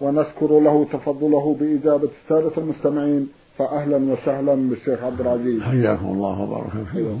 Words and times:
ونذكر 0.00 0.60
له 0.60 0.86
تفضله 0.92 1.56
بإجابة 1.60 2.08
السادة 2.22 2.52
المستمعين 2.58 3.28
فأهلا 3.58 4.12
وسهلا 4.12 4.54
بالشيخ 4.54 5.02
عبد 5.02 5.20
العزيز. 5.20 5.62
حياكم 5.62 6.06
الله 6.06 6.40
وبارك 6.40 6.70
فيكم. 6.92 7.18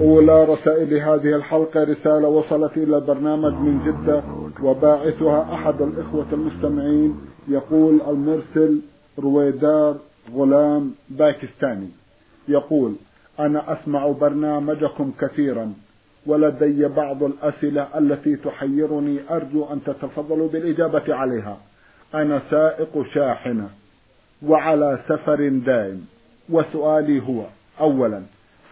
أولى 0.00 0.44
رسائل 0.44 0.94
هذه 0.94 1.36
الحلقة 1.36 1.84
رسالة 1.84 2.28
وصلت 2.28 2.76
إلى 2.76 2.96
البرنامج 2.96 3.52
من 3.52 3.80
جدة 3.86 4.22
وباعثها 4.62 5.54
أحد 5.54 5.82
الإخوة 5.82 6.26
المستمعين 6.32 7.16
يقول 7.48 8.00
المرسل 8.08 8.80
رويدار 9.18 9.96
غلام 10.34 10.90
باكستاني. 11.10 11.88
يقول 12.48 12.94
أنا 13.40 13.72
أسمع 13.72 14.06
برنامجكم 14.06 15.12
كثيرا. 15.20 15.72
ولدي 16.26 16.88
بعض 16.88 17.22
الأسئلة 17.22 17.98
التي 17.98 18.36
تحيرني 18.36 19.18
أرجو 19.30 19.64
أن 19.72 19.84
تتفضلوا 19.84 20.48
بالإجابة 20.48 21.14
عليها. 21.14 21.56
أنا 22.14 22.42
سائق 22.50 23.02
شاحنة 23.14 23.68
وعلى 24.42 24.98
سفر 25.08 25.48
دائم. 25.48 26.06
وسؤالي 26.50 27.22
هو 27.22 27.44
أولا 27.80 28.22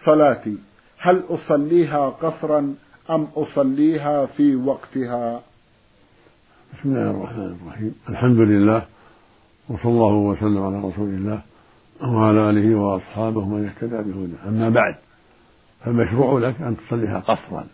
صلاتي 0.05 0.57
هل 0.99 1.23
أصليها 1.29 2.09
قصرا 2.09 2.75
أم 3.09 3.27
أصليها 3.35 4.25
في 4.25 4.55
وقتها؟ 4.55 5.41
بسم 6.73 6.89
الله 6.89 7.11
الرحمن 7.11 7.55
الرحيم. 7.61 7.95
الحمد 8.09 8.37
لله 8.37 8.85
وصلى 9.69 9.91
الله 9.91 10.13
وسلم 10.13 10.63
على 10.63 10.77
رسول 10.77 11.09
الله 11.09 11.41
وعلى 12.01 12.49
آله 12.49 12.75
وأصحابه 12.75 13.45
من 13.45 13.65
اهتدى 13.65 13.97
بهداه. 14.11 14.49
أما 14.49 14.69
بعد 14.69 14.95
فالمشروع 15.83 16.39
لك 16.39 16.61
أن 16.61 16.77
تصليها 16.77 17.19
قصرا. 17.19 17.67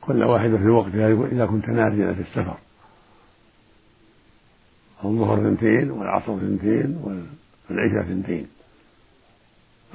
كل 0.00 0.22
واحدة 0.22 0.58
في 0.58 0.68
وقتها 0.68 1.26
إذا 1.32 1.46
كنت 1.46 1.68
نازلا 1.68 2.14
في 2.14 2.20
السفر. 2.20 2.58
الظهر 5.04 5.38
اثنتين 5.38 5.90
والعصر 5.90 6.36
اثنتين 6.36 6.96
والعشاء 7.70 8.00
اثنتين 8.00 8.46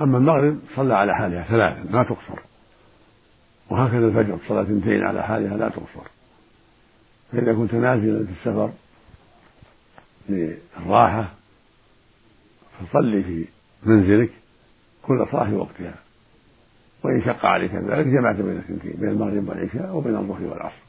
أما 0.01 0.17
المغرب 0.17 0.59
صلى 0.75 0.93
على 0.93 1.15
حالها 1.15 1.43
ثلاثا 1.43 1.91
ما 1.91 2.03
تقصر. 2.03 2.41
وهكذا 3.69 4.07
الفجر 4.07 4.37
صلاة 4.47 4.61
اثنتين 4.61 5.03
على 5.03 5.23
حالها 5.23 5.57
لا 5.57 5.69
تقصر. 5.69 6.07
فإذا 7.31 7.53
كنت 7.53 7.73
نازلا 7.73 8.25
في 8.25 8.31
السفر 8.31 8.71
للراحة 10.29 11.33
فصلي 12.79 13.23
في 13.23 13.45
منزلك 13.83 14.31
كل 15.03 15.27
صلاة 15.31 15.53
وقتها. 15.53 15.95
وإن 17.03 17.21
شق 17.21 17.45
عليك 17.45 17.71
ذلك 17.73 18.07
جمعت 18.07 18.35
بين 18.35 18.57
الثنتين 18.57 18.91
بين 18.91 19.09
المغرب 19.09 19.49
والعشاء 19.49 19.95
وبين 19.95 20.15
الظهر 20.15 20.43
والعصر. 20.43 20.81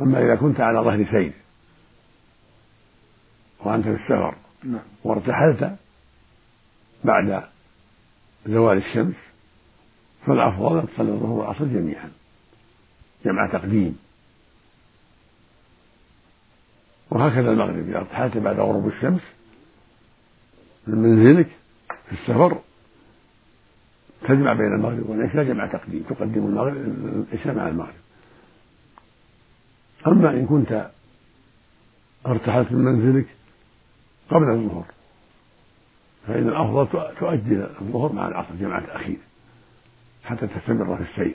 أما 0.00 0.24
إذا 0.24 0.36
كنت 0.36 0.60
على 0.60 0.78
ظهر 0.78 1.04
سير 1.04 1.32
وأنت 3.60 3.84
في 3.84 3.94
السفر 3.94 4.34
نعم. 4.64 4.80
وارتحلت 5.04 5.76
بعد 7.04 7.42
زوال 8.46 8.78
الشمس 8.78 9.14
فالأفضل 10.26 10.78
أن 10.78 10.86
تصلي 10.86 11.12
الظهر 11.12 11.32
والعصر 11.32 11.64
جميعا. 11.64 12.10
جمع 13.24 13.50
تقديم. 13.52 13.98
وهكذا 17.10 17.50
المغرب 17.50 17.88
إذا 17.88 17.98
ارتحلت 17.98 18.36
بعد 18.36 18.60
غروب 18.60 18.86
الشمس 18.88 19.20
من 20.86 20.98
منزلك 20.98 21.48
في 22.06 22.12
السفر 22.12 22.60
تجمع 24.22 24.52
بين 24.52 24.72
المغرب 24.74 25.10
والعشاء 25.10 25.44
جمع 25.44 25.66
تقديم 25.66 26.02
تقدم 26.02 26.46
المغرب 26.46 26.76
العشاء 27.32 27.54
مع 27.54 27.68
المغرب. 27.68 27.94
أما 30.06 30.30
إن 30.30 30.46
كنت 30.46 30.90
ارتحلت 32.26 32.72
من 32.72 32.78
منزلك 32.78 33.26
قبل 34.30 34.50
الظهر 34.50 34.84
فإن 36.26 36.48
الأفضل 36.48 37.14
تؤجل 37.20 37.68
الظهر 37.80 38.12
مع 38.12 38.28
العصر 38.28 38.54
جمع 38.60 38.80
تأخير 38.80 39.18
حتى 40.24 40.46
تستمر 40.46 40.96
في 40.96 41.02
السير. 41.10 41.34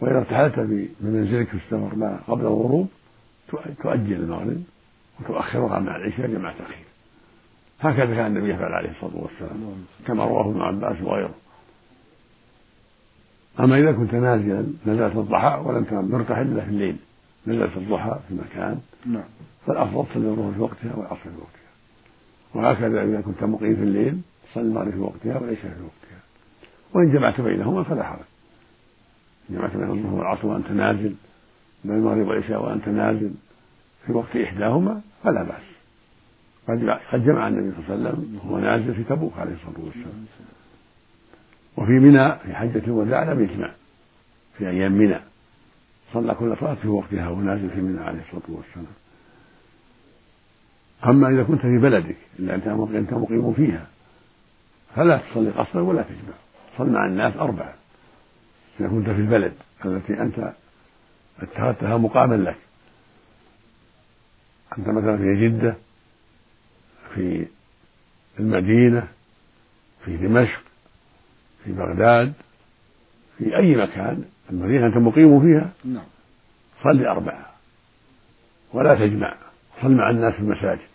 وإذا 0.00 0.18
ارتحلت 0.18 0.58
من 0.58 0.88
منزلك 1.00 1.48
في 1.48 1.54
السفر 1.54 1.94
ما 1.96 2.20
قبل 2.28 2.40
الغروب 2.40 2.88
تؤجل 3.82 4.12
المغرب 4.12 4.62
وتؤخرها 5.20 5.78
مع 5.78 5.96
العشاء 5.96 6.26
جمع 6.26 6.52
تأخير 6.52 6.84
هكذا 7.80 8.14
كان 8.14 8.26
النبي 8.26 8.50
يفعل 8.50 8.72
عليه 8.72 8.90
الصلاة 8.90 9.16
والسلام 9.16 9.84
كما 10.06 10.24
رواه 10.24 10.50
ابن 10.50 10.60
عباس 10.60 11.02
وغيره. 11.02 11.34
أما 13.60 13.78
إذا 13.78 13.92
كنت 13.92 14.14
نازلا 14.14 14.66
نزلت 14.86 15.16
الضحى 15.16 15.62
ولم 15.64 15.84
تكن 15.84 16.10
مرتحل 16.10 16.42
إلا 16.42 16.64
في 16.64 16.70
الليل 16.70 16.96
نزلت 17.46 17.76
الضحى 17.76 18.18
في 18.28 18.34
مكان 18.34 18.78
نعم. 19.06 19.24
فالأفضل 19.66 20.06
تصلي 20.10 20.28
الظهر 20.28 20.52
في 20.52 20.60
وقتها 20.60 20.96
والعصر 20.96 21.22
في 21.22 21.28
وقتها. 21.28 21.62
وهكذا 22.54 23.02
إذا 23.02 23.20
كنت 23.20 23.44
مقيم 23.44 23.76
في 23.76 23.82
الليل 23.82 24.20
تصلي 24.50 24.62
المغرب 24.62 24.90
في 24.90 24.98
وقتها 24.98 25.38
والعشاء 25.38 25.72
في 25.72 25.82
وقتها. 25.82 26.20
وإن 26.94 27.12
جمعت 27.12 27.40
بينهما 27.40 27.82
فلا 27.82 28.02
حرج. 28.04 28.24
جمعت 29.50 29.76
بين 29.76 29.90
الظهر 29.90 30.14
والعصر 30.14 30.46
وأنت 30.46 30.70
نازل 30.70 31.14
بين 31.84 31.96
المغرب 31.96 32.26
والعشاء 32.28 32.64
وأنت 32.64 32.88
نازل 32.88 33.30
في 34.06 34.12
وقت 34.12 34.36
إحداهما 34.36 35.00
فلا 35.24 35.42
بأس. 35.42 35.62
قد 37.12 37.24
جمع 37.24 37.48
النبي 37.48 37.72
صلى 37.86 37.94
الله 37.94 38.08
عليه 38.08 38.18
وسلم 38.18 38.40
وهو 38.44 38.58
نازل 38.58 38.94
في 38.94 39.04
تبوك 39.04 39.32
عليه 39.38 39.52
الصلاة 39.52 39.84
والسلام. 39.84 40.26
وفي 41.76 41.92
منى 41.92 42.36
في 42.36 42.54
حجة 42.54 42.82
الوداع 42.86 43.22
لم 43.22 43.44
يجمع 43.44 43.70
في 44.58 44.68
أيام 44.68 44.92
منى. 44.92 45.20
صلى 46.12 46.34
كل 46.34 46.56
صلاة 46.56 46.74
في 46.74 46.88
وقتها 46.88 47.28
وهو 47.28 47.40
نازل 47.40 47.70
في 47.70 47.80
منى 47.80 48.00
عليه 48.00 48.20
الصلاة 48.20 48.42
والسلام. 48.48 48.86
أما 51.06 51.28
إذا 51.28 51.42
كنت 51.42 51.60
في 51.60 51.78
بلدك 51.78 52.16
إلا 52.38 52.54
أنت 52.54 53.12
مقيم 53.12 53.52
فيها 53.52 53.86
فلا 54.96 55.16
تصلي 55.18 55.50
قصرا 55.50 55.80
ولا 55.80 56.02
تجمع. 56.02 56.34
صل 56.78 56.92
مع 56.92 57.06
الناس 57.06 57.36
أربعة. 57.36 57.74
إذا 58.80 58.88
كنت 58.88 59.06
في 59.10 59.20
البلد 59.20 59.52
التي 59.84 60.22
أنت 60.22 60.52
اتخذتها 61.40 61.96
مقاما 61.96 62.34
لك. 62.34 62.56
أنت 64.78 64.88
مثلا 64.88 65.16
في 65.16 65.48
جدة 65.48 65.76
في 67.14 67.46
المدينة 68.38 69.08
في 70.04 70.16
دمشق 70.16 70.61
في 71.64 71.72
بغداد 71.72 72.32
في 73.38 73.56
أي 73.56 73.76
مكان 73.76 74.24
المدينة 74.50 74.86
أنت 74.86 74.96
مقيم 74.96 75.40
فيها؟ 75.40 75.72
نعم. 75.84 76.04
صل 76.82 77.04
أربعة. 77.06 77.46
ولا 78.72 78.94
تجمع. 78.94 79.34
صل 79.82 79.90
مع 79.90 80.10
الناس 80.10 80.34
في 80.34 80.40
المساجد. 80.40 80.92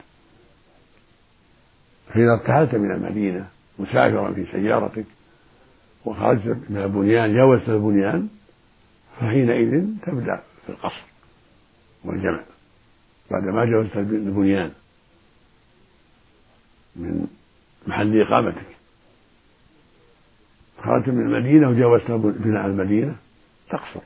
فإذا 2.08 2.34
ارتحلت 2.34 2.76
من 2.76 2.92
المدينة 2.92 3.48
مسافرا 3.80 4.34
في 4.34 4.46
سيارتك 4.52 5.06
وخرجت 6.06 6.58
من 6.70 6.78
البنيان 6.78 7.36
جاوزت 7.36 7.70
البنيان 7.70 8.28
فحينئذ 9.20 9.86
تبدأ 10.06 10.44
في 10.66 10.70
القصر 10.70 11.04
والجمع. 12.04 12.44
بعدما 13.32 13.66
جاوزت 13.66 13.98
البنيان 13.98 14.72
من 16.96 17.28
محل 17.88 18.22
إقامتك. 18.22 18.76
خرجت 20.83 21.09
من 21.09 21.21
المدينة 21.21 21.69
وجاوزت 21.69 22.12
بناء 22.12 22.65
المدينة 22.65 23.15
تقصر 23.69 24.01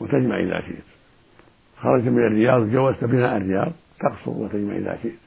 وتجمع 0.00 0.40
إذا 0.40 0.60
شئت. 0.60 0.84
خرجت 1.80 2.04
من 2.04 2.26
الرياض 2.26 2.62
وجاوزت 2.62 3.04
بناء 3.04 3.36
الرياض 3.36 3.72
تقصر 4.00 4.30
وتجمع 4.30 4.76
إذا 4.76 4.98
شئت. 5.02 5.18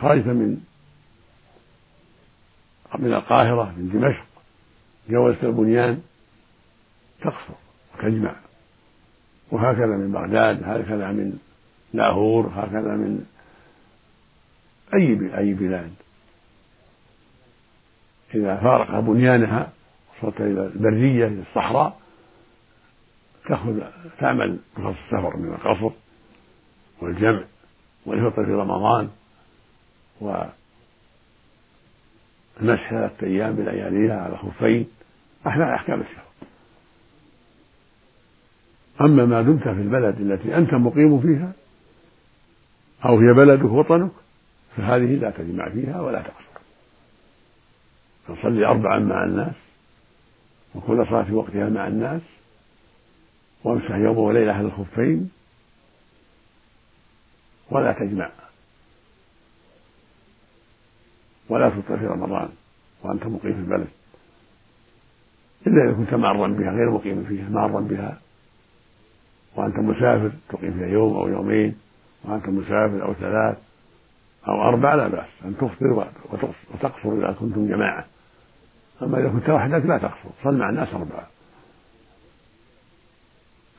خرجت 0.00 0.26
من 0.26 0.60
من 2.98 3.14
القاهرة 3.14 3.74
من 3.76 3.90
دمشق 3.92 4.24
جاوزت 5.08 5.44
البنيان 5.44 6.02
تقصر 7.20 7.54
وتجمع. 7.94 8.34
وهكذا 9.50 9.96
من 9.96 10.12
بغداد 10.12 10.62
هكذا 10.64 11.12
من 11.12 11.38
لاهور 11.94 12.46
هكذا 12.46 12.96
من 12.96 13.26
أي 14.94 15.38
أي 15.38 15.54
بلاد. 15.54 15.90
إذا 18.34 18.56
فارق 18.56 19.00
بنيانها 19.00 19.72
وصلت 20.18 20.40
إلى 20.40 20.66
البرية 20.66 21.26
إلى 21.26 21.40
الصحراء 21.40 22.00
تأخذ 23.48 23.80
تعمل 24.18 24.58
رخص 24.78 24.98
السفر 25.04 25.36
من 25.36 25.54
القصر 25.54 25.90
والجمع 27.00 27.44
والفطر 28.06 28.44
في 28.44 28.52
رمضان 28.52 29.10
ومسح 30.20 30.50
ثلاثة 32.60 33.26
أيام 33.26 33.56
بلياليها 33.56 34.20
على 34.20 34.36
خفين. 34.36 34.86
أحلى 35.46 35.74
أحكام 35.74 36.00
السفر. 36.00 36.24
أما 39.00 39.24
ما 39.24 39.42
دمت 39.42 39.62
في 39.62 39.80
البلد 39.80 40.20
التي 40.20 40.56
أنت 40.56 40.74
مقيم 40.74 41.20
فيها 41.20 41.52
أو 43.04 43.18
هي 43.18 43.32
بلدك 43.32 43.64
وطنك 43.64 44.10
فهذه 44.76 45.14
لا 45.14 45.30
تجمع 45.30 45.68
فيها 45.70 46.00
ولا 46.00 46.22
تقصر. 46.22 46.53
تصلي 48.28 48.66
أربعا 48.66 48.98
مع 48.98 49.24
الناس 49.24 49.54
وكل 50.74 51.06
صلاة 51.06 51.22
في 51.22 51.32
وقتها 51.32 51.68
مع 51.68 51.86
الناس 51.86 52.22
وامسح 53.64 53.90
يوم 53.90 54.18
وليلة 54.18 54.52
على 54.52 54.66
الخفين 54.66 55.30
ولا 57.70 57.92
تجمع. 57.92 58.30
ولا 61.48 61.68
تفطر 61.68 61.98
في 61.98 62.06
رمضان 62.06 62.48
وأنت 63.02 63.26
مقيم 63.26 63.52
في 63.52 63.60
البلد. 63.60 63.88
إلا 65.66 65.84
إذا 65.84 65.92
كنت 65.92 66.14
معرا 66.14 66.48
بها 66.48 66.70
غير 66.70 66.90
مقيم 66.90 67.24
فيها 67.24 67.48
معرا 67.48 67.80
بها. 67.80 68.20
وأنت 69.56 69.78
مسافر 69.78 70.32
تقيم 70.48 70.72
فيها 70.72 70.86
يوم 70.86 71.16
أو 71.16 71.28
يومين. 71.28 71.78
وأنت 72.24 72.48
مسافر 72.48 73.02
أو 73.02 73.14
ثلاث 73.14 73.58
أو 74.48 74.62
أربع 74.62 74.94
لا 74.94 75.08
بأس 75.08 75.28
أن 75.44 75.56
تفطر 75.56 76.08
وتقصر 76.74 77.12
إذا 77.12 77.36
كنتم 77.40 77.68
جماعة. 77.68 78.06
أما 79.02 79.18
إذا 79.18 79.28
كنت 79.28 79.50
وحدك 79.50 79.86
لا 79.86 79.98
تقصر 79.98 80.30
صل 80.44 80.58
مع 80.58 80.70
الناس 80.70 80.88
أربعة. 80.88 81.28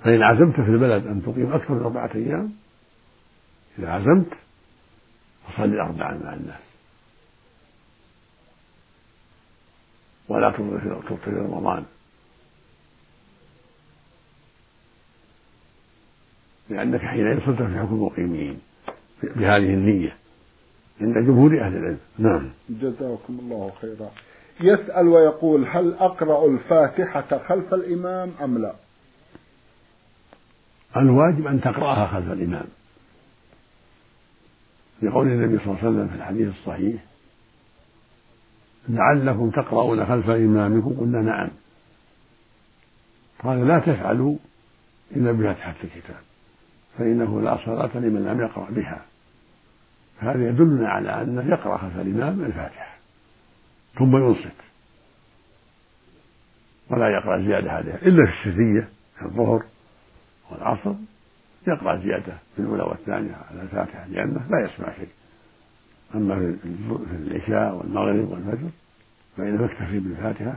فإن 0.04 0.24
عزمت 0.24 0.56
في 0.56 0.70
البلد 0.70 1.08
أن 1.08 1.24
تقيم 1.24 1.54
أكثر 1.54 1.74
من 1.74 1.84
أربعة 1.84 2.10
أيام 2.16 2.54
إذا 3.80 3.90
عزمت 3.90 4.28
فصل 5.48 5.74
أربعا 5.80 6.20
مع 6.24 6.34
الناس. 6.34 6.62
ولا 10.28 10.52
تفطر 10.52 11.18
في 11.18 11.32
رمضان. 11.32 11.86
لأنك 16.70 17.02
حينئذ 17.02 17.46
صرت 17.46 17.62
في 17.62 17.80
حكم 17.80 17.96
المقيمين 17.96 18.62
بهذه 19.24 19.74
النية. 19.74 20.18
عند 21.02 21.26
جمهور 21.28 21.62
أهل 21.62 21.78
العلم. 21.78 22.00
نعم. 22.18 22.50
جزاكم 22.70 23.40
الله 23.40 23.72
خيرا. 23.82 24.12
يسأل 24.60 25.08
ويقول 25.08 25.68
هل 25.68 25.94
أقرأ 25.94 26.48
الفاتحة 26.48 27.48
خلف 27.48 27.74
الإمام 27.74 28.32
أم 28.44 28.58
لا؟ 28.58 28.74
الواجب 30.98 31.48
أن 31.48 31.62
تقرأها 31.62 32.08
خلف 32.08 32.32
الإمام. 32.32 32.66
لقول 35.02 35.28
النبي 35.28 35.58
صلى 35.58 35.66
الله 35.66 35.78
عليه 35.78 35.90
وسلم 35.90 36.08
في 36.08 36.16
الحديث 36.16 36.48
الصحيح 36.48 37.04
لعلكم 38.90 39.50
تقرؤون 39.50 40.06
خلف 40.06 40.30
إمامكم. 40.30 41.00
قلنا 41.00 41.22
نعم. 41.22 41.50
قال 43.44 43.68
لا 43.68 43.80
تفعلوا 43.80 44.38
إلا 45.16 45.32
بفاتحة 45.32 45.76
الكتاب 45.84 46.22
فإنه 46.98 47.42
لا 47.42 47.58
صلاة 47.66 47.98
لمن 47.98 48.26
لم 48.26 48.42
يقرأ 48.42 48.72
بها. 48.72 49.06
هذا 50.20 50.50
يدلنا 50.50 50.90
على 50.90 51.22
أنه 51.22 51.50
يقرأ 51.50 51.78
خلف 51.78 52.00
الإمام 52.00 52.46
الفاتحة. 52.46 52.95
ثم 53.98 54.18
ينصت. 54.18 54.56
ولا 56.90 57.10
يقرأ 57.10 57.42
زيادة 57.42 57.72
عليها 57.72 57.96
إلا 57.96 58.26
في 58.26 58.32
السرية 58.32 58.90
في 59.20 59.26
الظهر 59.26 59.64
والعصر 60.52 60.94
يقرأ 61.68 61.98
زيادة 61.98 62.34
في 62.56 62.62
الأولى 62.62 62.84
والثانية 62.84 63.36
على 63.52 63.62
الفاتحة 63.62 64.08
لأنه 64.08 64.48
لا 64.50 64.66
يسمع 64.66 64.94
شيء. 64.94 65.10
أما 66.16 66.36
في 66.36 67.16
العشاء 67.16 67.76
والمغرب 67.76 68.30
والفجر 68.32 68.70
فإنه 69.38 69.66
يكتفي 69.66 70.00
بالفاتحة 70.00 70.56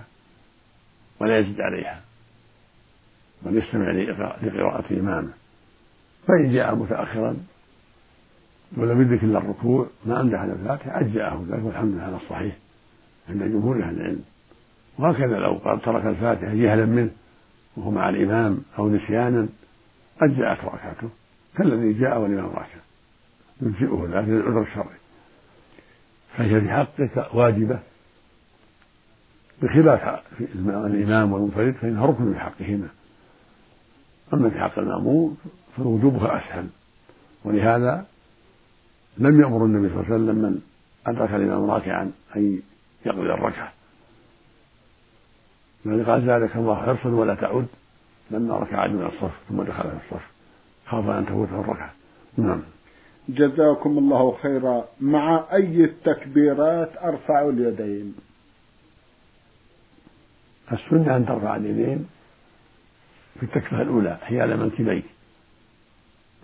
ولا 1.20 1.38
يزيد 1.38 1.60
عليها. 1.60 2.00
بل 3.42 3.58
يستمع 3.58 3.90
لقراءة 4.42 4.92
إمامه. 4.92 5.32
فإن 6.28 6.52
جاء 6.52 6.74
متأخرا 6.74 7.36
ولم 8.76 9.02
يدرك 9.02 9.24
إلا 9.24 9.38
الركوع 9.38 9.86
ما 10.06 10.18
عنده 10.18 10.38
على 10.38 10.52
الفاتحة 10.52 11.00
أجزأه 11.00 11.44
ذلك 11.48 11.64
والحمد 11.64 11.92
لله 11.94 12.02
على 12.02 12.16
الصحيح. 12.16 12.56
عند 13.28 13.42
جمهور 13.42 13.82
أهل 13.82 13.96
العلم. 13.96 14.24
وهكذا 14.98 15.38
لو 15.38 15.52
قال 15.52 15.82
ترك 15.82 16.06
الفاتحة 16.06 16.54
جهلا 16.54 16.86
منه 16.86 17.10
وهو 17.76 17.90
مع 17.90 18.08
الإمام 18.08 18.58
أو 18.78 18.88
نسيانا 18.88 19.48
أجزأت 20.20 20.64
ركعته. 20.64 21.08
كالذي 21.56 21.92
جاء 21.92 22.20
والإمام 22.20 22.46
راكع 22.46 22.78
يجزئه 23.62 24.08
ذلك 24.12 24.28
للعذر 24.28 24.62
الشرعي. 24.62 24.98
فهي 26.36 26.60
في 26.60 26.70
حقك 26.70 27.34
واجبة. 27.34 27.78
بخلاف 29.62 30.20
الإمام 30.60 31.32
والمنفرد 31.32 31.74
فإنها 31.74 32.06
ركن 32.06 32.32
في 32.32 32.38
حقهما 32.38 32.88
أما 34.34 34.50
في 34.50 34.58
حق 34.58 34.78
المأمور 34.78 35.34
فوجوبها 35.76 36.36
أسهل. 36.36 36.66
ولهذا 37.44 38.06
لم 39.18 39.40
يأمر 39.40 39.64
النبي 39.64 39.88
صلى 39.88 40.00
الله 40.00 40.14
عليه 40.14 40.24
وسلم 40.24 40.36
من 40.36 40.60
أدرك 41.06 41.34
الإمام 41.34 41.70
راكعا 41.70 42.12
أن 42.36 42.60
يقضي 43.06 43.20
الركعة. 43.20 43.72
بل 45.84 46.04
قال 46.04 46.26
زادك 46.26 46.56
الله 46.56 46.74
حرصا 46.74 47.08
ولا 47.08 47.34
تعد 47.34 47.66
لما 48.30 48.56
ركع 48.56 48.86
من 48.86 49.06
الصف 49.06 49.30
ثم 49.48 49.62
دخل 49.62 49.82
في 49.82 49.96
الصف 49.96 50.26
خاف 50.86 51.08
أن 51.08 51.26
تفوته 51.26 51.60
الركعة. 51.60 51.92
نعم. 52.36 52.62
جزاكم 53.28 53.98
الله 53.98 54.36
خيرا. 54.42 54.84
مع 55.00 55.44
أي 55.52 55.84
التكبيرات 55.84 56.96
أرفع 56.96 57.48
اليدين؟ 57.48 58.14
السنة 60.72 61.16
أن 61.16 61.26
ترفع 61.26 61.56
اليدين 61.56 62.06
في 63.34 63.42
التكبيرة 63.42 63.82
الأولى 63.82 64.18
حيال 64.22 64.56
منكبيك 64.56 65.04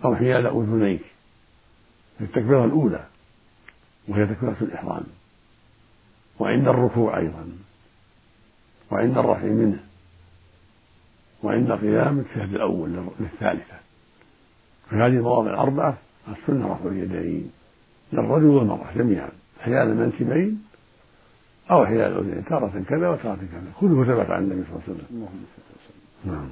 أو 0.05 0.15
حيال 0.15 0.47
أذنيك 0.47 1.01
في 2.17 2.23
التكبيرة 2.23 2.65
الأولى 2.65 3.05
وهي 4.07 4.25
تكبيرة 4.25 4.57
الإحرام. 4.61 5.03
وعند 6.39 6.67
الركوع 6.67 7.17
أيضا 7.17 7.49
وعند 8.91 9.17
الرفع 9.17 9.45
منه 9.45 9.79
وعند 11.43 11.71
قيام 11.71 12.19
التشهد 12.19 12.53
الأول 12.53 12.89
للثالثة. 13.19 13.75
في 14.89 14.95
هذه 14.95 15.07
المواضع 15.07 15.49
الأربعة 15.49 15.97
السنة 16.27 16.73
رفع 16.73 16.89
اليدين 16.89 17.51
للرجل 18.13 18.45
والمرأة 18.45 18.93
جميعا 18.95 19.29
حيال 19.59 19.87
المنكبين 19.87 20.63
أو 21.71 21.85
حيال 21.85 22.11
الأذنين 22.11 22.45
تارة 22.45 22.83
كذا 22.89 23.09
وتارة 23.09 23.35
كذا 23.35 23.71
كله 23.79 24.03
ثبت 24.03 24.29
عن 24.29 24.43
النبي 24.43 24.63
صلى 24.63 24.73
الله 24.73 24.83
عليه 24.87 24.93
وسلم. 24.93 25.25
نعم. 26.25 26.49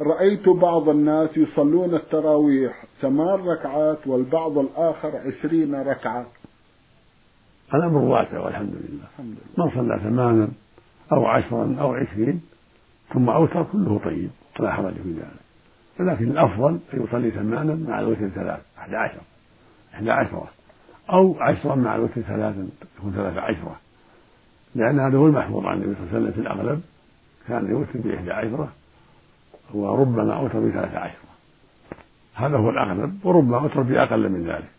رأيت 0.00 0.48
بعض 0.48 0.88
الناس 0.88 1.36
يصلون 1.36 1.94
التراويح 1.94 2.84
ثمان 3.00 3.40
ركعات 3.40 4.06
والبعض 4.06 4.58
الآخر 4.58 5.12
عشرين 5.16 5.74
ركعة. 5.74 6.26
الأمر 7.74 7.98
واسع 7.98 8.40
والحمد 8.40 8.74
لله. 8.74 9.34
من 9.58 9.70
صلى 9.70 10.00
ثمانا 10.02 10.48
أو 11.12 11.26
عشرا 11.26 11.76
أو 11.80 11.94
عشرين 11.94 12.42
ثم 13.14 13.30
أوتر 13.30 13.62
كله 13.62 14.00
طيب 14.04 14.30
ولا 14.60 14.72
حرج 14.72 14.94
في 14.94 15.12
ذلك. 15.12 15.46
ولكن 16.00 16.30
الأفضل 16.30 16.78
أن 16.94 17.02
يصلي 17.02 17.30
ثمانا 17.30 17.74
مع 17.74 18.00
الوتر 18.00 18.28
ثلاث 18.28 18.60
أحد 18.78 18.94
عشر 18.94 19.20
إحدى 19.94 20.10
عشرة 20.10 20.48
أو 21.10 21.36
عشرا 21.40 21.74
مع 21.74 21.96
الوتر 21.96 22.20
ثلاثا 22.20 22.68
يكون 22.98 23.12
ثلاثة 23.12 23.40
عشرة. 23.40 23.76
لأن 24.74 25.00
هذا 25.00 25.18
هو 25.18 25.26
المحفوظ 25.26 25.66
عن 25.66 25.82
النبي 25.82 25.94
صلى 25.94 26.02
الله 26.02 26.14
عليه 26.14 26.20
وسلم 26.20 26.32
في 26.32 26.40
الأغلب. 26.40 26.82
كان 27.48 27.70
يوتر 27.70 27.90
بإحدى 27.94 28.32
عشرة 28.32 28.72
وربما 29.74 30.34
أوتر 30.34 30.60
بثلاثة 30.60 30.98
عشرة. 30.98 31.26
هذا 32.34 32.56
هو 32.56 32.70
الأغلب 32.70 33.18
وربما 33.24 33.58
أوتر 33.58 33.82
بأقل 33.82 34.28
من 34.28 34.46
ذلك. 34.46 34.70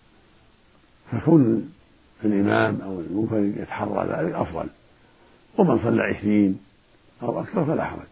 فكون 1.11 1.71
الإمام 2.25 2.81
أو 2.81 2.99
المنفرد 2.99 3.57
يتحرى 3.57 4.07
ذلك 4.07 4.33
أفضل. 4.33 4.67
ومن 5.57 5.79
صلى 5.79 6.03
عشرين 6.03 6.59
أو 7.23 7.41
أكثر 7.41 7.65
فلا 7.65 7.83
حرج. 7.83 8.07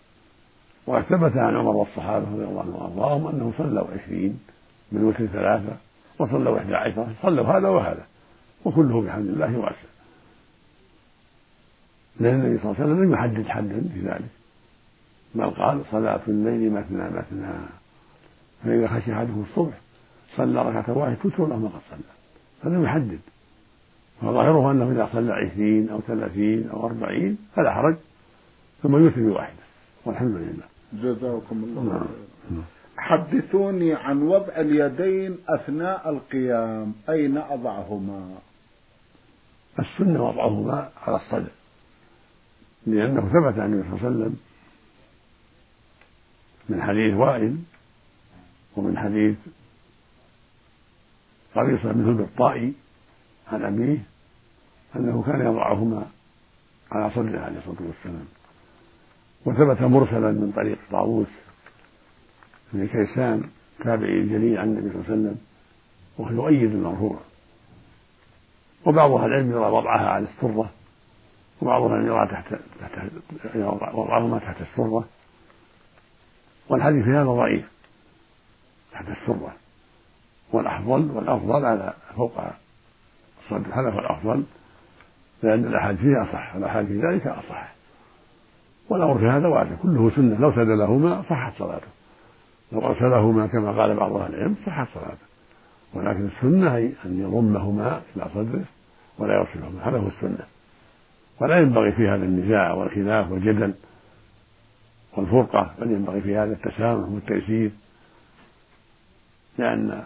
وقد 0.88 1.04
ثبت 1.04 1.38
عن 1.38 1.56
عمر 1.56 1.76
والصحابة 1.76 2.26
رضي 2.26 2.44
الله 2.44 2.62
عنهم 2.62 2.76
وأرضاهم 2.76 3.28
أنهم 3.28 3.54
صلوا 3.58 3.88
عشرين 3.94 4.40
من 4.92 5.04
وتر 5.04 5.26
ثلاثة 5.26 5.78
وصلوا 6.20 6.58
إحدى 6.58 6.76
عشرة 6.76 7.14
صلوا 7.22 7.46
هذا 7.46 7.70
وهذا. 7.70 8.06
وكله 8.66 9.02
بحمد 9.02 9.28
الله 9.28 9.58
واسع 9.58 9.76
لأن 12.20 12.42
النبي 12.42 12.58
صلى 12.58 12.72
الله 12.72 12.82
عليه 12.82 12.92
وسلم 12.92 13.04
لم 13.04 13.14
يحدد 13.14 13.48
حدا 13.48 13.82
في 13.94 14.00
ذلك. 14.00 14.30
بل 15.36 15.50
قال 15.50 15.82
صلاة 15.92 16.22
الليل 16.28 16.74
مثنى 16.74 17.10
مثنى. 17.10 17.54
فإذا 18.64 18.88
خشي 18.88 19.14
أحدكم 19.14 19.46
الصبح 19.50 19.78
صلى 20.38 20.62
ركعة 20.62 20.98
واحدة 20.98 21.16
توتر 21.24 21.48
له 21.48 21.58
ما 21.58 21.68
قد 21.68 21.82
صلى. 21.92 22.00
فلم 22.64 22.84
يحدد. 22.84 23.20
فظاهره 24.22 24.72
أنه 24.72 24.92
إذا 24.92 25.10
صلى 25.14 25.34
عشرين 25.34 25.90
أو 25.90 26.02
ثلاثين 26.02 26.70
أو 26.70 26.86
أربعين 26.86 27.38
فلا 27.56 27.74
حرج 27.74 27.96
ثم 28.84 28.96
يوتر 28.96 29.22
بواحدة 29.22 29.64
والحمد 30.06 30.36
لله. 30.36 30.66
جزاكم 30.94 31.64
الله 31.64 31.84
نعم. 31.84 32.64
حدثوني 32.98 33.94
عن 33.94 34.22
وضع 34.22 34.56
اليدين 34.58 35.38
أثناء 35.50 36.10
القيام 36.10 36.94
أين 37.10 37.38
أضعهما؟ 37.38 38.38
السنة 39.80 40.24
وضعهما 40.24 40.90
على 41.08 41.16
الصدر 41.16 41.52
لأنه 42.88 43.22
ثبت 43.22 43.60
عن 43.60 43.74
النبي 43.74 43.90
صلى 43.90 43.98
الله 43.98 44.06
عليه 44.06 44.16
وسلم 44.16 44.38
من 46.70 46.82
حديث 46.82 47.14
وائل 47.14 47.58
ومن 48.78 48.98
حديث 48.98 49.36
قبيصة 51.56 51.92
بن 51.92 52.06
هلب 52.06 52.20
الطائي 52.20 52.74
عن 53.48 53.64
أبيه 53.64 53.98
أنه 54.96 55.24
كان 55.28 55.42
يضعهما 55.42 56.06
على 56.92 57.10
صدره 57.10 57.40
عليه 57.40 57.58
الصلاة 57.58 57.88
والسلام. 57.88 58.26
وثبت 59.46 59.82
مرسلا 59.82 60.32
من 60.32 60.54
طريق 60.56 60.78
طاووس 60.92 61.28
بن 62.74 62.88
كيسان 62.88 63.50
تابعي 63.84 64.20
الجليل 64.20 64.58
عن 64.58 64.68
النبي 64.68 64.90
صلى 64.90 64.96
الله 64.96 65.06
عليه 65.12 65.14
وسلم 65.14 65.38
وهو 66.18 66.32
يؤيد 66.32 66.72
المرفوع. 66.72 67.20
وبعض 68.86 69.12
أهل 69.12 69.26
العلم 69.26 69.52
يرى 69.52 69.72
وضعها 69.72 70.10
على 70.10 70.26
السرة 70.26 70.70
وبعض 71.62 71.84
أهل 71.84 72.06
يرى 72.06 72.28
تحت 72.28 72.56
تحت 72.80 73.00
وضعهما 73.94 74.40
تحت 74.40 74.62
السرة. 74.62 75.06
والحديث 76.70 77.06
في 77.06 77.12
هذا 77.12 77.24
ضعيف 77.24 77.72
تحت 78.92 79.06
السرة. 79.08 79.56
والافضل 80.52 81.12
والأفضل 81.12 81.66
على 81.66 81.94
فوق 82.16 82.42
هذا 83.52 83.90
هو 83.90 84.00
الأفضل 84.00 84.44
لأن 85.44 85.66
الأحاديث 85.66 86.02
فيها 86.02 86.24
اصح 86.24 86.56
الأحاديث 86.56 87.02
في 87.02 87.08
ذلك 87.08 87.28
أصح. 87.28 87.76
والأمر 88.90 89.18
في 89.18 89.26
هذا 89.26 89.48
واجب 89.48 89.78
كله 89.84 90.12
سنة 90.16 90.40
لو 90.40 90.52
سدلهما 90.52 91.24
صحت 91.30 91.54
صلاته. 91.60 91.88
لو 92.72 92.86
أرسلهما 92.86 93.48
كما 93.48 93.82
قال 93.82 93.96
بعض 93.96 94.14
أهل 94.14 94.34
العلم 94.34 94.56
صحت 94.66 94.88
صلاته. 94.94 95.26
ولكن 95.94 96.26
السنة 96.26 96.78
أن 96.78 97.20
يضمهما 97.20 98.02
إلى 98.16 98.26
صدره 98.34 98.64
ولا 99.18 99.34
يرسلهما 99.34 99.90
هذا 99.90 99.98
هو 99.98 100.08
السنة. 100.08 100.46
ولا 101.40 101.58
ينبغي 101.58 101.92
في 101.92 102.08
هذا 102.08 102.26
النزاع 102.26 102.74
والخلاف 102.74 103.32
والجدل 103.32 103.74
والفرقة 105.18 105.74
بل 105.80 105.92
ينبغي 105.92 106.22
في 106.22 106.38
هذا 106.38 106.54
التسامح 106.54 107.10
والتيسير 107.10 107.72
لأن 109.58 110.04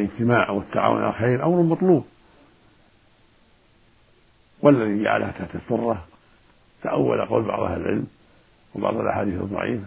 الاجتماع 0.00 0.50
والتعاون 0.50 1.02
على 1.02 1.10
الخير 1.10 1.46
أمر 1.46 1.62
مطلوب 1.62 2.04
والذي 4.62 5.02
جعلها 5.02 5.30
تحت 5.30 5.54
السرة 5.54 6.04
تأول 6.82 7.26
قول 7.26 7.42
بعض 7.44 7.60
أهل 7.60 7.80
العلم 7.80 8.06
وبعض 8.74 8.96
الأحاديث 8.96 9.40
الضعيفة. 9.40 9.86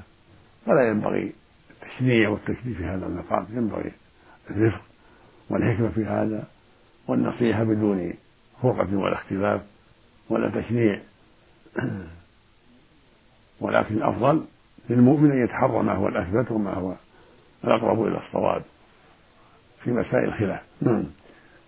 فلا 0.65 0.87
ينبغي 0.87 1.33
التشنيع 1.71 2.29
والتكليف 2.29 2.77
في 2.77 2.85
هذا 2.85 3.05
المقام 3.05 3.47
ينبغي 3.53 3.91
الرفق 4.49 4.81
والحكمة 5.49 5.89
في 5.89 6.05
هذا 6.05 6.47
والنصيحة 7.07 7.63
بدون 7.63 8.13
فرقة 8.61 8.97
ولا 8.97 9.13
اختلاف 9.13 9.61
ولا 10.29 10.61
تشنيع. 10.61 10.99
ولكن 13.61 13.95
الأفضل 13.95 14.45
للمؤمن 14.89 15.31
أن 15.31 15.43
يتحرى 15.43 15.83
ما 15.83 15.93
هو 15.93 16.07
الأثبت 16.07 16.51
وما 16.51 16.73
هو 16.73 16.95
الأقرب 17.63 18.07
إلى 18.07 18.17
الصواب. 18.17 18.63
في 19.87 19.93
مسائل 19.93 20.23
الخلاف 20.23 20.61
نعم. 20.81 21.03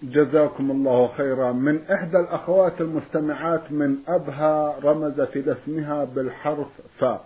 جزاكم 0.04 0.72
الله 0.72 1.08
خيرا. 1.18 1.52
من 1.52 1.82
إحدى 1.92 2.18
الأخوات 2.18 2.82
المستمعات 2.82 3.72
من 3.72 3.98
أبها 4.08 4.80
رمزت 4.84 5.36
إلى 5.36 5.52
اسمها 5.52 6.04
بالحرف 6.04 6.68
فاء 7.00 7.26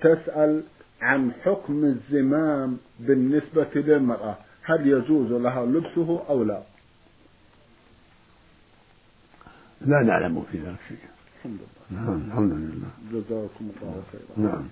تسأل 0.00 0.62
عن 1.00 1.32
حكم 1.32 1.84
الزمام 1.84 2.76
بالنسبة 3.00 3.68
للمرأة. 3.74 4.36
هل 4.62 4.86
يجوز 4.86 5.32
لها 5.32 5.66
لبسه 5.66 6.22
أو 6.28 6.44
لا؟ 6.44 6.62
لا 9.80 10.02
نعلم 10.02 10.42
في 10.52 10.58
ذلك 10.58 10.78
شيء 10.88 10.98
الحمد 11.38 11.58
لله. 11.60 12.02
نعم 12.02 12.26
الحمد 12.28 12.52
لله. 12.52 12.90
جزاكم 13.12 13.70
الله 13.82 14.02
خيرا. 14.12 14.48
نعم. 14.48 14.68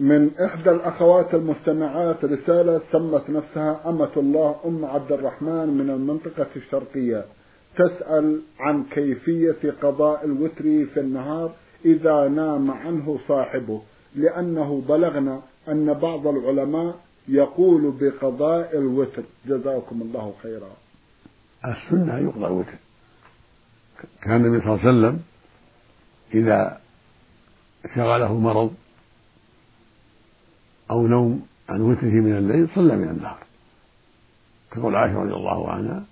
من 0.00 0.30
إحدى 0.38 0.70
الأخوات 0.70 1.34
المستمعات 1.34 2.24
رسالة 2.24 2.82
سمت 2.92 3.30
نفسها 3.30 3.88
أمة 3.88 4.10
الله 4.16 4.56
أم 4.66 4.84
عبد 4.84 5.12
الرحمن 5.12 5.68
من 5.68 5.90
المنطقة 5.90 6.46
الشرقية. 6.56 7.24
تسأل 7.76 8.40
عن 8.60 8.84
كيفية 8.84 9.70
قضاء 9.82 10.24
الوتر 10.24 10.62
في 10.62 11.00
النهار 11.00 11.52
إذا 11.84 12.28
نام 12.28 12.70
عنه 12.70 13.18
صاحبه 13.28 13.82
لأنه 14.14 14.82
بلغنا 14.88 15.42
أن 15.68 15.94
بعض 15.94 16.26
العلماء 16.26 16.96
يقول 17.28 17.92
بقضاء 18.00 18.78
الوتر. 18.78 19.22
جزاكم 19.46 20.02
الله 20.02 20.34
خيرا. 20.42 20.70
السنة 21.64 22.18
يقضى 22.18 22.46
الوتر. 22.46 22.74
كان 24.22 24.44
النبي 24.44 24.60
صلى 24.64 24.74
الله 24.74 24.86
عليه 24.86 24.98
وسلم 24.98 25.20
إذا 26.34 26.80
شغله 27.94 28.34
مرض 28.34 28.74
أو 30.90 31.06
نوم 31.06 31.46
عن 31.68 31.80
وتره 31.80 32.10
من 32.10 32.36
الليل 32.36 32.68
صلى 32.74 32.96
من 32.96 33.08
النهار. 33.08 33.38
تقول 34.70 34.96
عائشة 34.96 35.18
رضي 35.18 35.32
الله 35.32 35.70
عنها 35.70 36.02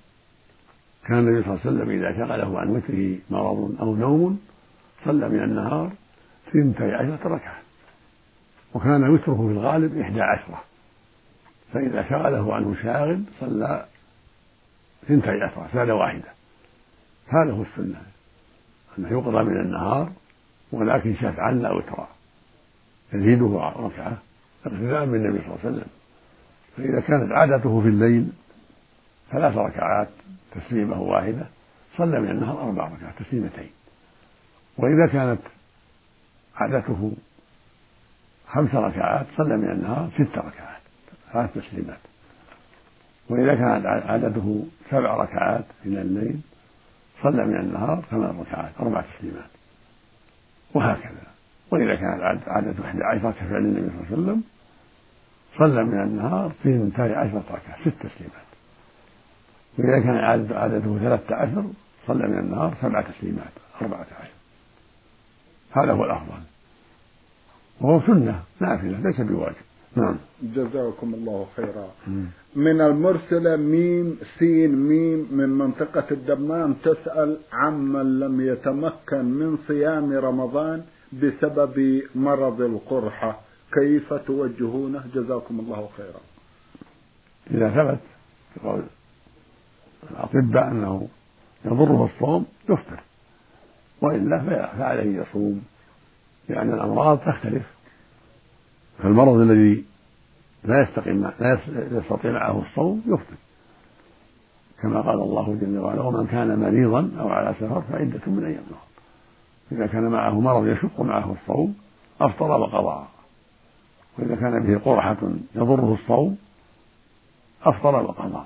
كان 1.07 1.19
النبي 1.19 1.43
صلى 1.43 1.53
الله 1.53 1.61
عليه 1.67 1.71
وسلم 1.71 1.91
إذا 1.91 2.13
شغله 2.13 2.61
عن 2.61 2.69
وتره 2.69 3.19
مرض 3.31 3.77
أو 3.81 3.97
نوم 3.97 4.41
صلى 5.05 5.29
من 5.29 5.43
النهار 5.43 5.93
ثنتي 6.53 6.93
عشرة 6.93 7.29
ركعة. 7.29 7.59
وكان 8.75 9.09
وتره 9.09 9.35
في 9.35 9.53
الغالب 9.53 9.99
إحدى 9.99 10.21
عشرة. 10.21 10.61
فإذا 11.73 12.09
شغله 12.11 12.55
عنه 12.55 12.77
شاغل 12.83 13.23
صلى 13.41 13.87
ثنتي 15.09 15.31
عشرة 15.31 15.69
سادة 15.73 15.95
واحدة. 15.95 16.29
هذا 17.29 17.53
هو 17.53 17.63
السنة. 17.63 18.03
أنه 18.99 19.11
يقضى 19.11 19.45
من 19.45 19.61
النهار 19.61 20.13
ولكن 20.73 21.15
شفعا 21.15 21.53
لا 21.53 21.73
وترا 21.73 22.09
يزيده 23.13 23.73
ركعة. 23.77 24.19
اقتداء 24.67 25.07
بالنبي 25.07 25.39
صلى 25.39 25.47
الله 25.47 25.59
عليه 25.65 25.71
وسلم. 25.71 25.89
فإذا 26.77 27.01
كانت 27.01 27.33
عادته 27.33 27.81
في 27.83 27.89
الليل 27.89 28.29
ثلاث 29.31 29.57
ركعات 29.57 30.09
تسليمة 30.55 31.03
واحدة 31.03 31.47
صلى 31.97 32.21
من 32.21 32.31
النهار 32.31 32.63
أربع 32.63 32.85
ركعات 32.85 33.15
تسليمتين. 33.19 33.71
وإذا 34.79 35.07
كانت 35.07 35.41
عادته 36.57 37.13
خمس 38.47 38.75
ركعات 38.75 39.27
صلى 39.37 39.57
من 39.57 39.71
النهار 39.71 40.11
ست 40.15 40.39
ركعات 40.39 40.81
ثلاث 41.33 41.55
تسليمات. 41.55 41.99
وإذا 43.29 43.55
كانت 43.55 43.87
عادته 43.87 44.67
سبع 44.91 45.17
ركعات 45.17 45.65
من 45.85 45.99
الليل 45.99 46.41
صلى 47.23 47.45
من 47.45 47.57
النهار 47.57 48.05
ثمان 48.11 48.41
ركعات 48.41 48.73
أربع 48.81 49.01
تسليمات. 49.01 49.51
وهكذا. 50.75 51.25
وإذا 51.71 51.95
كانت 51.95 52.49
عادته 52.49 52.87
إحدى 52.87 53.05
عشرة 53.05 53.31
كفعل 53.31 53.57
النبي 53.57 53.89
صلى 53.89 54.01
الله 54.01 54.07
عليه 54.07 54.23
وسلم 54.23 54.43
صلى 55.59 55.85
من 55.85 56.03
النهار 56.03 56.47
اثنتي 56.47 57.03
عشرة 57.03 57.45
ركعة 57.51 57.81
ست 57.81 58.07
تسليمات. 58.07 58.45
وإذا 59.79 60.01
كان 60.01 60.17
عادته 60.55 60.99
ثلاثة 60.99 61.35
عشر 61.35 61.65
صلى 62.07 62.29
من 62.29 62.39
النهار 62.39 62.75
سبع 62.83 63.01
تسليمات 63.01 63.53
أربعة 63.83 64.07
عشر. 64.21 64.35
هذا 65.73 65.93
هو 65.93 66.05
الأفضل. 66.05 66.43
وهو 67.81 68.01
سنة 68.01 68.43
نافلة 68.61 69.01
ليس 69.01 69.21
بواجب. 69.21 69.57
نعم. 69.97 70.17
جزاكم 70.43 71.15
الله 71.15 71.47
خيرا. 71.57 71.89
من 72.57 72.81
المرسلة 72.81 73.57
ميم 73.57 74.19
سين 74.39 74.75
ميم 74.89 75.29
من 75.31 75.49
منطقة 75.49 76.07
الدمام 76.11 76.73
تسأل 76.73 77.39
عمن 77.53 78.21
لم 78.21 78.41
يتمكن 78.41 79.25
من 79.25 79.57
صيام 79.57 80.13
رمضان 80.13 80.83
بسبب 81.13 82.03
مرض 82.15 82.61
القرحة. 82.61 83.41
كيف 83.75 84.15
توجهونه؟ 84.15 85.05
جزاكم 85.15 85.61
الله 85.61 85.89
خيرا. 85.97 86.21
إذا 87.51 87.71
ثبت 87.71 88.01
قول 88.65 88.83
الأطباء 90.11 90.71
أنه 90.71 91.09
يضره 91.65 92.05
الصوم 92.05 92.47
يفطر 92.69 93.01
وإلا 94.01 94.67
فعليه 94.79 95.19
يصوم 95.21 95.65
لأن 96.49 96.73
الأمراض 96.73 97.19
تختلف. 97.19 97.67
فالمرض 98.99 99.39
الذي 99.39 99.85
لا 100.65 100.83
يستقيم 100.83 101.31
لا 101.41 101.61
يستطيع 101.93 102.33
معه 102.33 102.63
الصوم 102.63 103.03
يفطر. 103.07 103.37
كما 104.83 105.01
قال 105.01 105.21
الله 105.21 105.59
جل 105.61 105.79
وعلا 105.79 106.03
ومن 106.03 106.27
كان 106.27 106.59
مريضا 106.59 107.11
أو 107.21 107.29
على 107.29 107.55
سفر 107.55 107.83
فعدة 107.83 108.21
من 108.27 108.45
أيام 108.45 108.65
أخرى. 108.65 108.89
إذا 109.73 109.87
كان 109.87 110.09
معه 110.09 110.41
مرض 110.41 110.67
يشق 110.67 111.01
معه 111.01 111.33
الصوم 111.33 111.75
أفطر 112.21 112.51
وقضى. 112.51 113.07
وإذا 114.19 114.35
كان 114.35 114.63
به 114.63 114.79
قرحة 114.79 115.17
يضره 115.55 115.99
الصوم 116.03 116.37
أفطر 117.63 117.95
وقضى. 117.97 118.45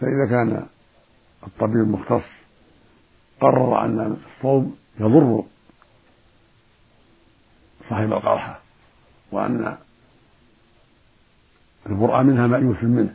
فإذا 0.00 0.26
كان 0.30 0.66
الطبيب 1.46 1.76
المختص 1.76 2.24
قرر 3.40 3.84
أن 3.84 4.16
الصوم 4.36 4.76
يضر 5.00 5.44
صاحب 7.88 8.12
القرحة 8.12 8.60
وأن 9.32 9.76
البرأة 11.86 12.22
منها 12.22 12.46
مأيوس 12.46 12.84
منه 12.84 13.14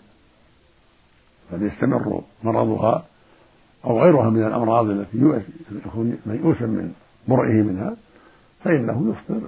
بل 1.52 1.64
يستمر 1.64 2.24
مرضها 2.44 3.06
أو 3.86 4.02
غيرها 4.02 4.30
من 4.30 4.44
الأمراض 4.44 4.86
التي 4.90 5.44
يكون 5.72 6.18
ميؤوسا 6.26 6.66
من 6.66 6.94
برئه 7.28 7.62
منها 7.64 7.96
فإنه 8.64 9.12
يفطر. 9.12 9.42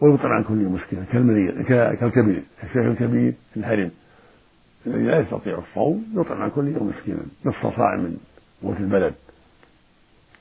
ويفطر 0.00 0.32
عن 0.32 0.44
كل 0.44 0.54
مشكلة 0.54 1.04
كالمريض 1.12 1.62
كالكبير 1.62 2.42
الشيخ 2.62 2.76
الكبير 2.84 3.34
الحرم 3.56 3.90
الذي 4.86 5.04
لا 5.04 5.18
يستطيع 5.18 5.58
الصوم 5.58 6.06
يطعم 6.16 6.42
عن 6.42 6.50
كل 6.50 6.68
يوم 6.68 6.88
مسكينا. 6.88 7.22
نصف 7.44 7.76
صاع 7.76 7.96
من 7.96 8.16
قوت 8.62 8.76
البلد. 8.76 9.14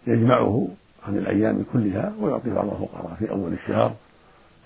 يجمعه 0.07 0.67
عن 1.07 1.17
الأيام 1.17 1.65
كلها 1.73 2.13
ويعطي 2.19 2.49
بعض 2.49 2.65
الفقراء 2.65 3.15
في 3.19 3.29
أول 3.29 3.53
الشهر 3.53 3.95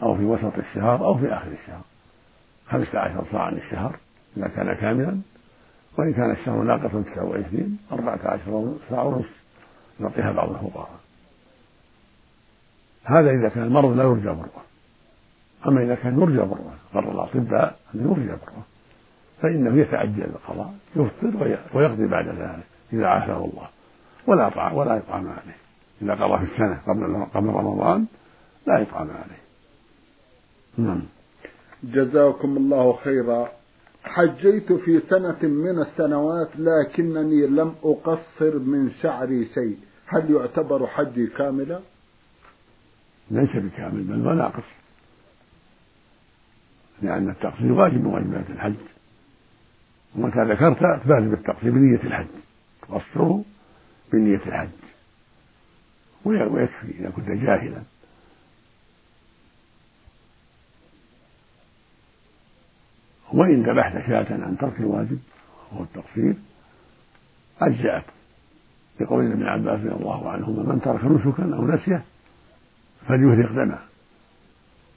أو 0.01 0.17
في 0.17 0.23
وسط 0.23 0.57
الشهر 0.57 1.05
أو 1.05 1.17
في 1.17 1.33
آخر 1.33 1.51
الشهر. 1.51 1.81
خمسة 2.67 2.99
عشر 2.99 3.25
صاعا 3.31 3.51
الشهر 3.51 3.95
إذا 4.37 4.47
كان 4.47 4.73
كاملا 4.73 5.17
وإن 5.97 6.13
كان 6.13 6.31
الشهر 6.31 6.63
ناقصا 6.63 7.01
تسعة 7.01 7.25
وعشرين 7.25 7.77
أربعة 7.91 8.19
عشر 8.23 8.73
ساعة 8.89 9.03
ونصف. 9.03 9.41
يعطيها 9.99 10.31
بعض 10.31 10.49
الفقراء. 10.49 10.99
هذا 13.03 13.31
إذا 13.31 13.49
كان 13.49 13.63
المرض 13.63 13.97
لا 13.97 14.03
يرجى 14.03 14.29
بره 14.29 14.70
أما 15.67 15.83
إذا 15.83 15.95
كان 15.95 16.21
يرجى 16.21 16.37
بره 16.37 16.73
قرر 16.93 17.11
الأطباء 17.11 17.79
أنه 17.95 18.11
يرجى 18.11 18.27
بره 18.27 18.65
فإنه 19.41 19.81
يتعجل 19.81 20.23
القضاء 20.23 20.73
يفطر 20.95 21.57
ويقضي 21.73 22.07
بعد 22.07 22.27
ذلك 22.27 22.63
إذا 22.93 23.07
عافاه 23.07 23.45
الله 23.45 23.69
ولا 24.27 24.49
طعام 24.49 24.73
ولا 24.73 24.95
يطعم 24.95 25.27
عليه. 25.27 25.57
إذا 26.01 26.13
قضى 26.13 26.45
في 26.45 26.53
السنة 26.53 26.81
قبل 26.87 27.25
قبل 27.33 27.47
رمضان 27.47 28.05
لا 28.67 28.79
يطعم 28.79 29.09
عليه. 29.09 29.41
نعم. 30.77 31.01
جزاكم 31.83 32.57
الله 32.57 32.93
خيرا. 33.03 33.49
حجيت 34.03 34.73
في 34.73 35.01
سنة 35.09 35.37
من 35.41 35.81
السنوات 35.81 36.49
لكنني 36.57 37.47
لم 37.47 37.75
أقصر 37.83 38.59
من 38.59 38.91
شعري 39.01 39.45
شيء. 39.45 39.77
هل 40.05 40.31
يعتبر 40.31 40.87
حجي 40.87 41.27
كاملا؟ 41.27 41.79
ليس 43.31 43.55
بكامل 43.55 44.03
بل 44.03 44.27
وناقص 44.27 44.63
لأن 47.01 47.29
التقصير 47.29 47.71
واجب 47.71 48.01
من 48.01 48.05
واجبات 48.05 48.49
الحج. 48.49 48.75
ومتى 50.15 50.43
ذكرت 50.43 51.03
فلازم 51.03 51.33
التقصير 51.33 51.71
بنية 51.71 51.99
الحج. 52.03 52.27
تقصره 52.81 53.43
بنية 54.13 54.41
الحج. 54.47 54.69
ويكفي 56.25 56.99
إذا 56.99 57.09
كنت 57.09 57.29
جاهلا. 57.29 57.81
وإن 63.33 63.63
ذبحت 63.63 64.07
شاة 64.07 64.27
عن 64.29 64.57
ترك 64.57 64.79
الواجب 64.79 65.19
وهو 65.71 65.83
التقصير 65.83 66.35
أجزأت 67.61 68.03
لقول 68.99 69.31
ابن 69.31 69.43
عباس 69.43 69.79
رضي 69.79 69.89
الله 69.89 70.29
عنهما 70.29 70.73
من 70.73 70.81
ترك 70.81 71.05
نسكا 71.05 71.55
أو 71.55 71.67
نسية 71.67 72.03
فليهرق 73.07 73.51
دمه. 73.51 73.90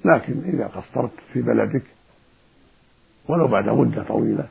لكن 0.05 0.43
إذا 0.45 0.67
قصرت 0.67 1.13
في 1.33 1.43
بلدك 1.43 1.83
ولو 3.29 3.49
بعد 3.49 3.69
مدة 3.69 4.03
طويلة 4.03 4.49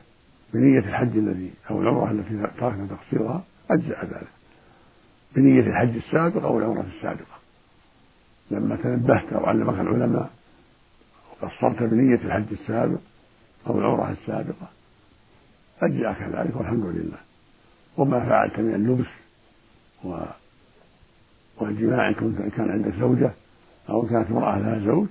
بنية 0.54 0.78
الحج 0.78 1.16
الذي 1.16 1.52
أو 1.70 1.82
العمرة 1.82 2.10
التي 2.10 2.60
تركنا 2.60 2.86
تقصيرها 2.86 3.44
أجزأ 3.70 4.04
ذلك. 4.04 4.28
بنية 5.36 5.60
الحج 5.60 5.96
السابق 5.96 6.44
أو 6.44 6.58
العمرة 6.58 6.86
السابقة. 6.96 7.38
لما 8.50 8.76
تنبهت 8.76 9.32
أو 9.32 9.46
علمك 9.46 9.80
العلماء 9.80 10.30
وقصرت 11.42 11.82
بنية 11.82 12.14
الحج 12.14 12.52
السابق 12.52 13.00
أو 13.66 13.78
العمرة 13.78 14.10
السابقة 14.10 14.68
أجزأك 15.82 16.22
ذلك 16.22 16.56
والحمد 16.56 16.84
لله. 16.84 17.18
وما 17.96 18.20
فعلت 18.20 18.58
من 18.58 18.74
اللبس 18.74 19.10
و 20.04 20.24
والجماع 21.56 22.08
إن 22.08 22.50
كان 22.56 22.70
عندك 22.70 22.94
زوجة 23.00 23.30
أو 23.88 24.02
كانت 24.02 24.30
امرأة 24.30 24.58
لها 24.58 24.78
زوج 24.78 25.06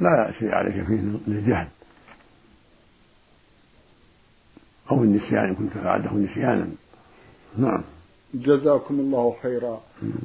لا 0.00 0.32
شيء 0.38 0.54
عليك 0.54 0.86
فيه 0.86 1.18
للجهل. 1.26 1.66
أو 4.90 5.04
النسيان 5.04 5.44
إن 5.44 5.54
كنت 5.54 5.72
فعلته 5.72 6.14
نسيانا. 6.14 6.68
نعم. 7.58 7.82
جزاكم 8.34 9.00
الله 9.00 9.36
خيرا. 9.42 9.80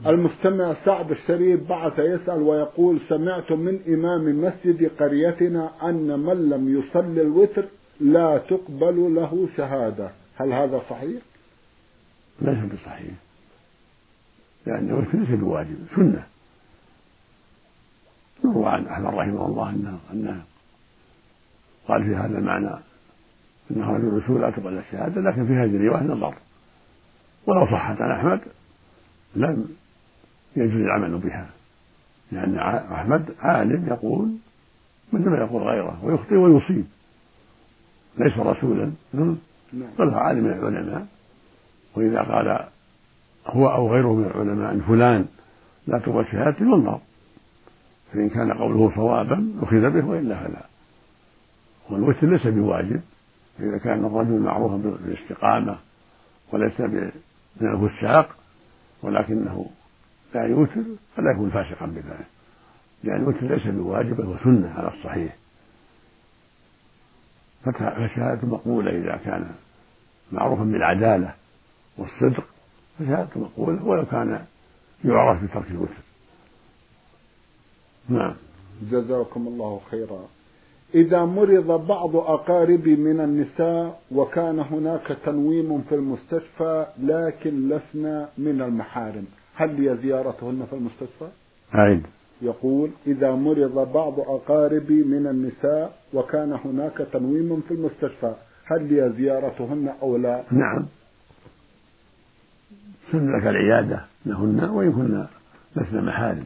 المستمع 0.08 0.74
سعد 0.86 1.12
الشريف 1.12 1.70
بعث 1.70 2.00
يسأل 2.00 2.42
ويقول 2.42 3.00
سمعت 3.10 3.52
من 3.52 3.80
إمام 3.88 4.42
مسجد 4.42 4.92
قريتنا 5.00 5.90
أن 5.90 6.20
من 6.20 6.50
لم 6.50 6.80
يصلي 6.80 7.22
الوتر 7.22 7.66
لا 8.00 8.38
تقبل 8.38 9.16
له 9.16 9.48
شهادة. 9.58 10.12
هل 10.36 10.54
هذا 10.54 10.82
صحيح؟ 10.90 11.22
ليس 12.42 12.58
بصحيح. 12.74 13.14
لأن 14.66 14.90
الوتر 14.90 15.18
ليس 15.18 15.30
بواجب. 15.30 15.78
سنة. 15.96 16.24
يروى 18.60 18.72
عن 18.72 18.88
أحمد 18.88 19.14
رحمه 19.14 19.46
الله 19.46 19.70
أنه 19.70 20.00
أنه 20.14 20.42
قال 21.88 22.04
في 22.04 22.16
هذا 22.16 22.38
المعنى 22.38 22.70
أنه 23.72 23.92
رجل 23.92 24.14
رسول 24.24 24.42
لا 24.42 24.50
تقبل 24.50 24.78
الشهادة 24.78 25.22
لكن 25.22 25.48
في 25.48 25.54
هذه 25.54 25.76
الرواية 25.76 26.04
نظر. 26.04 26.36
ولو 27.48 27.66
صحت 27.66 28.02
عن 28.02 28.12
أحمد 28.12 28.40
لم 29.36 29.66
يجوز 30.56 30.82
العمل 30.82 31.18
بها 31.18 31.50
لأن 32.32 32.58
أحمد 32.92 33.36
عالم 33.40 33.88
يقول 33.88 34.32
مثل 35.14 35.30
ما 35.30 35.38
يقول 35.38 35.64
غيره 35.64 36.00
ويخطئ 36.04 36.36
ويصيب. 36.36 36.86
ليس 38.18 38.38
رسولا 38.38 38.92
نعم. 39.14 39.38
بل 40.00 40.10
هو 40.10 40.18
عالم 40.18 40.44
من 40.44 40.52
العلماء. 40.52 41.08
وإذا 41.96 42.22
قال 42.22 42.68
هو 43.48 43.68
أو 43.68 43.94
غيره 43.94 44.14
من 44.14 44.26
العلماء 44.26 44.74
أن 44.74 44.82
فلان 44.82 45.26
لا 45.88 46.00
تقبل 46.00 46.26
شهادته 46.26 46.62
ينظر 46.62 47.00
فإن 48.14 48.30
كان 48.30 48.54
قوله 48.54 48.96
صوابا 48.96 49.54
أخذ 49.62 49.90
به 49.90 50.06
وإلا 50.06 50.44
فلا. 50.44 50.66
والوتر 51.90 52.28
ليس 52.28 52.48
بواجب. 52.48 53.02
إذا 53.60 53.78
كان 53.78 54.06
الرجل 54.06 54.40
معروفا 54.40 54.78
بالاستقامة 54.78 55.78
وليس 56.52 56.80
من 56.82 57.12
الفساق 57.62 58.36
ولكنه 59.04 59.66
لا 60.34 60.44
يوتر 60.44 60.84
فلا 61.16 61.32
يكون 61.32 61.50
فاسقا 61.50 61.86
بذلك. 61.86 62.28
لأن 63.04 63.22
الوتر 63.22 63.48
ليس 63.48 63.68
بواجب 63.68 64.22
هو 64.22 64.38
سنة 64.38 64.74
على 64.78 64.88
الصحيح. 64.88 65.36
فالشهادة 67.66 68.48
مقبولة 68.48 68.92
إذا 68.92 69.20
كان 69.26 69.52
معروفا 70.32 70.64
بالعدالة 70.64 71.34
والصدق 71.98 72.44
فشهادته 73.00 73.40
مقبولة 73.40 73.86
ولو 73.86 74.06
كان 74.06 74.46
يعرف 75.06 75.44
بترك 75.44 75.72
الوتر. 75.72 76.09
نعم. 78.10 78.34
جزاكم 78.92 79.48
الله 79.48 79.80
خيرا. 79.92 80.20
إذا 80.96 81.26
مرض 81.26 81.88
بعض 81.88 82.16
أقاربي 82.16 82.96
من 82.96 83.20
النساء 83.20 84.02
وكان 84.12 84.60
هناك 84.60 85.18
تنويم 85.26 85.82
في 85.82 85.96
المستشفى 85.96 86.86
لكن 87.04 87.70
لسنا 87.70 88.30
من 88.38 88.62
المحارم 88.62 89.26
هل 89.56 89.82
لي 89.82 89.98
زيارتهن 89.98 90.66
في 90.70 90.74
المستشفى؟ 90.74 91.28
أعد 91.76 92.02
يقول 92.42 92.90
إذا 93.08 93.32
مرض 93.32 93.92
بعض 93.94 94.20
أقاربي 94.20 95.04
من 95.04 95.28
النساء 95.28 95.94
وكان 96.14 96.52
هناك 96.66 96.98
تنويم 97.14 97.62
في 97.68 97.74
المستشفى 97.74 98.34
هل 98.66 98.94
لي 98.94 99.14
زيارتهن 99.18 99.94
أو 100.02 100.18
لا؟ 100.18 100.44
نعم. 100.52 100.86
سن 103.12 103.36
لك 103.36 103.48
العيادة 103.48 104.06
لهن 104.26 104.70
وإن 104.70 104.92
كنا 104.92 105.28
لسنا 105.76 106.02
محارم. 106.02 106.46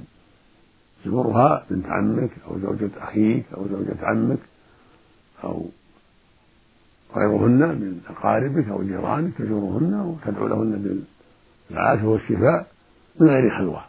تزورها 1.04 1.66
بنت 1.70 1.86
عمك 1.86 2.32
أو 2.48 2.60
زوجة 2.60 2.90
أخيك 2.98 3.46
أو 3.58 3.68
زوجة 3.68 3.98
عمك 4.02 4.40
أو 5.44 5.66
غيرهن 7.16 7.60
من 7.60 8.02
أقاربك 8.10 8.68
أو 8.68 8.84
جيرانك 8.84 9.38
تزورهن 9.38 9.94
وتدعو 9.94 10.48
لهن 10.48 11.04
بالعافية 11.70 12.08
والشفاء 12.08 12.68
من 13.20 13.28
غير 13.28 13.50
خلوة 13.50 13.84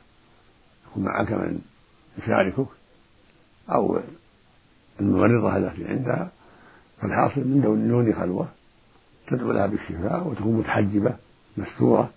يكون 0.90 1.04
معك 1.04 1.32
من 1.32 1.58
يشاركك 2.18 2.66
أو 3.70 4.00
الممرضة 5.00 5.56
التي 5.56 5.84
عندها. 5.84 6.30
فالحاصل 7.00 7.40
من 7.40 7.60
دون 7.60 8.14
خلوة 8.14 8.48
تدعو 9.30 9.52
لها 9.52 9.66
بالشفاء 9.66 10.28
وتكون 10.28 10.56
متحجبة 10.56 11.16
مستورة. 11.56 12.10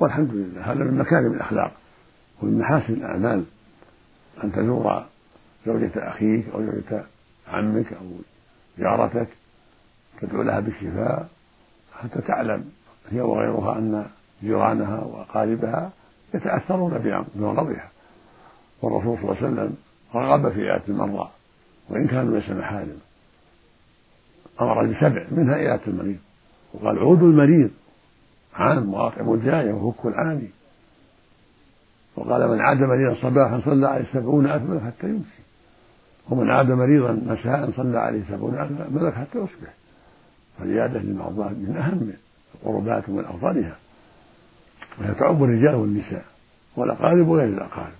والحمد 0.00 0.30
لله. 0.34 0.72
هذا 0.72 0.84
من 0.84 0.98
مكارم 0.98 1.32
الأخلاق 1.32 1.72
ومن 2.42 2.58
محاسن 2.58 2.92
الأعمال. 2.92 3.44
أن 4.44 4.52
تزور 4.52 5.04
زوجة 5.66 5.90
أخيك 5.96 6.48
أو 6.48 6.64
زوجة 6.64 7.04
عمك 7.48 7.92
أو 7.92 8.06
جارتك 8.78 9.28
تدعو 10.20 10.42
لها 10.42 10.60
بالشفاء 10.60 11.28
حتى 12.02 12.20
تعلم 12.20 12.64
هي 13.10 13.20
وغيرها 13.20 13.78
أن 13.78 14.06
جيرانها 14.42 15.04
وأقاربها 15.04 15.92
يتأثرون 16.34 17.22
بمرضها 17.34 17.90
والرسول 18.82 19.18
صلى 19.18 19.24
الله 19.24 19.36
عليه 19.36 19.46
وسلم 19.46 19.76
رغب 20.14 20.52
في 20.52 20.70
إعادة 20.70 20.88
المرضى 20.88 21.28
وإن 21.88 22.06
كانوا 22.06 22.38
ليس 22.38 22.50
محارم. 22.50 22.98
أمر 24.60 24.86
بسبع 24.86 25.26
منها 25.30 25.56
إيادة 25.56 25.86
المريض. 25.86 26.18
وقال 26.74 26.98
عودوا 26.98 27.28
المريض 27.28 27.70
عام 28.54 28.94
وأطعموا 28.94 29.36
الجائع 29.36 29.74
وفكوا 29.74 30.10
العاني 30.10 30.50
وقال 32.18 32.48
من 32.48 32.60
عاد 32.60 32.78
مريضا 32.78 33.14
صباحا 33.22 33.60
صلى 33.60 33.88
عليه 33.88 34.04
سبعون 34.12 34.46
ألف 34.46 34.62
ملك 34.62 34.82
حتى 34.82 35.06
يمسي. 35.06 35.42
ومن 36.30 36.50
عاد 36.50 36.70
مريضا 36.70 37.12
مساء 37.12 37.70
صلى 37.70 37.98
عليه 37.98 38.22
سبعون 38.28 38.58
ألف 38.58 38.72
ملك 38.90 39.14
حتى 39.14 39.38
يصبح. 39.38 39.74
فالعيادة 40.58 40.98
للمرضى 41.00 41.54
من 41.54 41.76
أهم 41.76 42.12
القربات 42.54 43.08
ومن 43.08 43.24
أفضلها. 43.24 43.76
وهي 44.98 45.14
تعب 45.14 45.44
الرجال 45.44 45.74
والنساء 45.74 46.24
والأقارب 46.76 47.28
وغير 47.28 47.48
الأقارب. 47.48 47.98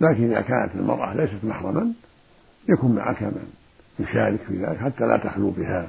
لكن 0.00 0.30
إذا 0.30 0.40
كانت 0.40 0.74
المرأة 0.74 1.14
ليست 1.14 1.44
محرما 1.44 1.92
يكون 2.68 2.94
معك 2.94 3.22
من 3.22 3.50
يشارك 3.98 4.40
في 4.48 4.66
ذلك 4.66 4.78
حتى 4.78 5.04
لا 5.04 5.16
تخلو 5.16 5.50
بها. 5.50 5.88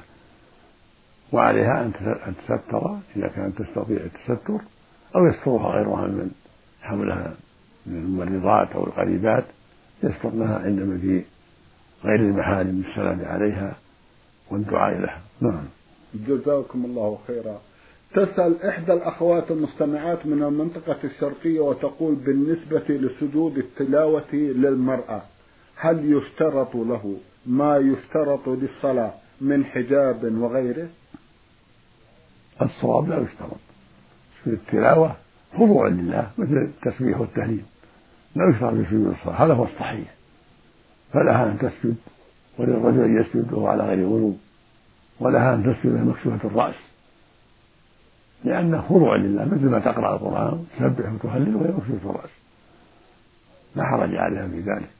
وعليها 1.32 1.84
أن 1.84 1.92
تستر 2.48 2.98
إذا 3.16 3.28
كانت 3.28 3.62
تستطيع 3.62 3.96
التستر 3.96 4.60
أو 5.16 5.26
يسترها 5.26 5.70
غيرها 5.70 6.06
من 6.06 6.30
حولها 6.82 7.34
من 7.88 7.96
الممرضات 7.96 8.72
أو 8.72 8.84
القريبات 8.84 9.44
يسترنها 10.02 10.58
عند 10.58 10.80
مجيء 10.80 11.24
غير 12.04 12.20
المحارم 12.20 12.82
بالسلام 12.82 13.24
عليها 13.24 13.76
والدعاء 14.50 14.98
لها. 14.98 15.20
نعم. 15.40 15.64
جزاكم 16.14 16.84
الله 16.84 17.18
خيرا. 17.26 17.60
تسأل 18.14 18.62
إحدى 18.62 18.92
الأخوات 18.92 19.50
المستمعات 19.50 20.26
من 20.26 20.42
المنطقة 20.42 20.98
الشرقية 21.04 21.60
وتقول 21.60 22.14
بالنسبة 22.14 22.84
لسجود 22.88 23.58
التلاوة 23.58 24.32
للمرأة 24.32 25.22
هل 25.76 26.12
يشترط 26.12 26.74
له 26.74 27.16
ما 27.46 27.76
يشترط 27.76 28.48
للصلاة 28.48 29.12
من 29.40 29.64
حجاب 29.64 30.34
وغيره؟ 30.38 30.88
الصواب 32.62 33.08
لا 33.08 33.18
يشترط. 33.18 33.60
في 34.44 34.50
التلاوة 34.50 35.16
خضوع 35.54 35.88
لله 35.88 36.30
مثل 36.38 36.56
التسبيح 36.56 37.20
والتهليل. 37.20 37.64
لا 38.38 38.50
يشترط 38.50 38.74
في 38.74 38.84
سجود 38.84 39.06
الصلاة. 39.06 39.44
هذا 39.44 39.54
هو 39.54 39.64
الصحيح. 39.64 40.14
فلها 41.12 41.46
أن 41.46 41.58
تسجد 41.58 41.96
وللرجل 42.58 43.00
أن 43.00 43.20
يسجد 43.20 43.52
وهو 43.52 43.66
على 43.66 43.82
غير 43.82 44.06
وضوء 44.06 44.36
ولها 45.20 45.54
أن 45.54 45.62
تسجد 45.62 46.06
مكشوفة 46.06 46.48
الرأس. 46.48 46.74
لأنه 48.44 48.80
خضوع 48.80 49.16
لله 49.16 49.44
مثل 49.44 49.68
ما 49.68 49.78
تقرأ 49.78 50.14
القرآن 50.14 50.66
تسبح 50.72 51.12
وتهلل 51.12 51.56
وهي 51.56 51.68
مكشوفة 51.68 52.10
الرأس. 52.10 52.30
لا 53.76 53.84
حرج 53.84 54.14
عليها 54.14 54.48
في 54.48 54.60
ذلك. 54.60 54.90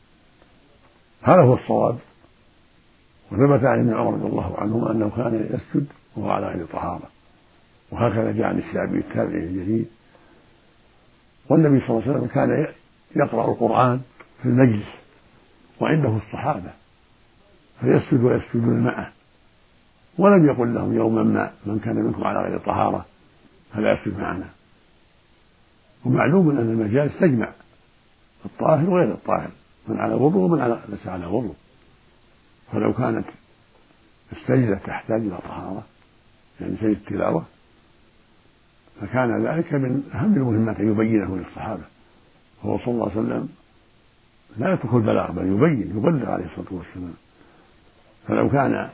هذا 1.22 1.42
هو 1.42 1.54
الصواب. 1.54 1.98
وثبت 3.32 3.64
عن 3.64 3.78
ابن 3.78 3.94
عمر 3.94 4.14
رضي 4.14 4.26
الله 4.26 4.58
عنهما 4.58 4.90
أنه 4.92 5.10
كان 5.16 5.34
يسجد 5.34 5.86
وهو 6.16 6.30
على 6.30 6.46
غير 6.46 6.66
طهارة. 6.66 7.10
وهكذا 7.90 8.32
جاء 8.32 8.46
عن 8.46 8.58
الشعبي 8.58 8.98
التابعي 8.98 9.44
الجليل 9.44 9.86
والنبي 11.48 11.80
صلى 11.80 11.90
الله 11.90 12.02
عليه 12.02 12.10
وسلم 12.10 12.26
كان 12.26 12.66
يقرأ 13.16 13.50
القرآن 13.50 14.00
في 14.42 14.48
المجلس 14.48 14.88
وعنده 15.80 16.16
الصحابة 16.16 16.70
فيسجد 17.80 18.24
ويسجدون 18.24 18.84
معه. 18.84 19.12
ولم 20.18 20.46
يقل 20.46 20.74
لهم 20.74 20.94
يوما 20.94 21.22
ما 21.22 21.52
من 21.66 21.78
كان 21.78 21.96
منكم 21.96 22.24
على 22.24 22.42
غير 22.42 22.58
طهارة 22.58 23.06
فلا 23.72 23.92
يسجد 23.92 24.18
معنا. 24.18 24.48
ومعلوم 26.04 26.50
أن 26.50 26.58
المجالس 26.58 27.18
تجمع 27.20 27.52
الطاهر 28.44 28.90
وغير 28.90 29.12
الطاهر 29.12 29.50
من 29.88 30.00
على 30.00 30.14
وضوء 30.14 30.50
ومن 30.50 30.60
على 30.60 30.80
ليس 30.88 31.06
على 31.06 31.26
وضوء. 31.26 31.56
فلو 32.72 32.92
كانت 32.92 33.26
السجدة 34.32 34.74
تحتاج 34.74 35.20
إلى 35.20 35.38
طهارة 35.38 35.82
يعني 36.60 36.76
سجد 36.76 36.96
التلاوة 36.96 37.44
فكان 39.00 39.46
ذلك 39.46 39.74
من 39.74 40.10
أهم 40.14 40.34
المهمات 40.34 40.80
أن 40.80 40.90
يبينه 40.90 41.36
للصحابة. 41.36 41.82
هو 42.64 42.78
صلى 42.78 42.88
الله 42.88 43.10
عليه 43.10 43.20
وسلم 43.20 43.48
لا 44.56 44.72
يترك 44.72 44.94
البلاغ 44.94 45.30
بل 45.32 45.46
يبين 45.46 45.96
يبلغ 45.96 46.30
عليه 46.30 46.44
الصلاة 46.44 46.66
والسلام. 46.70 47.14
فلو 48.28 48.50
كان 48.50 48.90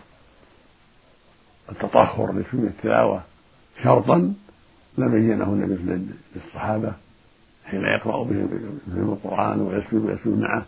التطهر 1.70 2.32
لسنة 2.32 2.66
التلاوة 2.66 3.22
شرطا 3.82 4.34
لبينه 4.98 5.44
النبي 5.44 6.06
للصحابة 6.36 6.92
حين 7.64 7.80
يقرأ 7.80 8.24
بهم 8.24 8.48
القرآن 8.88 9.60
ويسجد 9.60 9.94
ويسجد 9.94 10.38
معه 10.38 10.66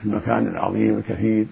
في 0.00 0.04
المكان 0.04 0.46
العظيم 0.46 0.98
الكثير. 0.98 1.46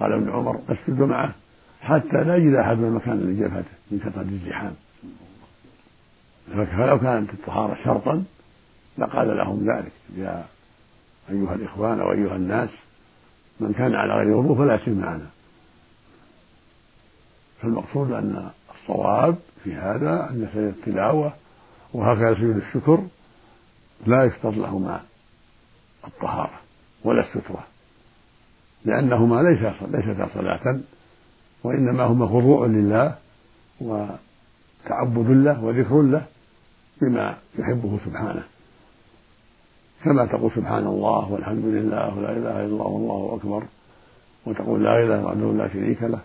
قال 0.00 0.12
ابن 0.12 0.30
عمر 0.30 0.60
اسجد 0.68 1.02
معه 1.02 1.34
حتى 1.80 2.24
لا 2.24 2.36
يجد 2.36 2.54
أحد 2.54 2.76
من 2.76 2.84
المكان 2.84 3.12
اللي 3.12 3.40
جبهته 3.40 3.70
من 3.90 3.98
كثرة 3.98 4.22
الزحام. 4.22 4.74
فلو 6.52 6.98
كانت 6.98 7.30
الطهارة 7.30 7.76
شرطا 7.84 8.24
لقال 8.98 9.36
لهم 9.36 9.70
ذلك. 9.70 9.92
يا 10.16 10.44
أيها 11.30 11.54
الإخوان 11.54 12.00
أو 12.00 12.12
أيها 12.12 12.36
الناس 12.36 12.68
من 13.60 13.72
كان 13.72 13.94
على 13.94 14.14
غير 14.14 14.36
وضوء 14.36 14.58
فلا 14.58 14.74
يسجد 14.74 14.98
معنا. 14.98 15.26
فالمقصود 17.62 18.12
أن 18.12 18.50
الصواب 18.74 19.36
في 19.64 19.74
هذا 19.74 20.30
أن 20.30 20.48
سجد 20.54 20.74
التلاوة 20.78 21.32
وهكذا 21.92 22.34
سجود 22.34 22.56
الشكر 22.56 23.04
لا 24.06 24.24
يشترط 24.24 24.54
لهما 24.54 25.00
الطهارة 26.06 26.60
ولا 27.04 27.20
السترة 27.20 27.66
لأنهما 28.84 29.42
ليس 29.42 29.82
ليستا 29.82 30.28
صلاة 30.34 30.80
وإنما 31.64 32.04
هما 32.04 32.26
خضوع 32.26 32.66
لله 32.66 33.14
وتعبد 33.80 35.30
له 35.30 35.64
وذكر 35.64 36.02
له 36.02 36.26
بما 37.02 37.36
يحبه 37.58 37.98
سبحانه. 38.04 38.44
كما 40.04 40.26
تقول 40.26 40.50
سبحان 40.50 40.86
الله 40.86 41.32
والحمد 41.32 41.64
لله 41.64 42.18
ولا 42.18 42.32
إله 42.32 42.56
إلا 42.60 42.64
الله 42.64 42.86
والله 42.86 43.36
أكبر 43.36 43.64
وتقول 44.46 44.84
لا 44.84 45.02
إله 45.02 45.32
إلا 45.32 45.32
الله 45.32 45.64
لا 45.64 45.72
شريك 45.72 46.02
له. 46.02 46.20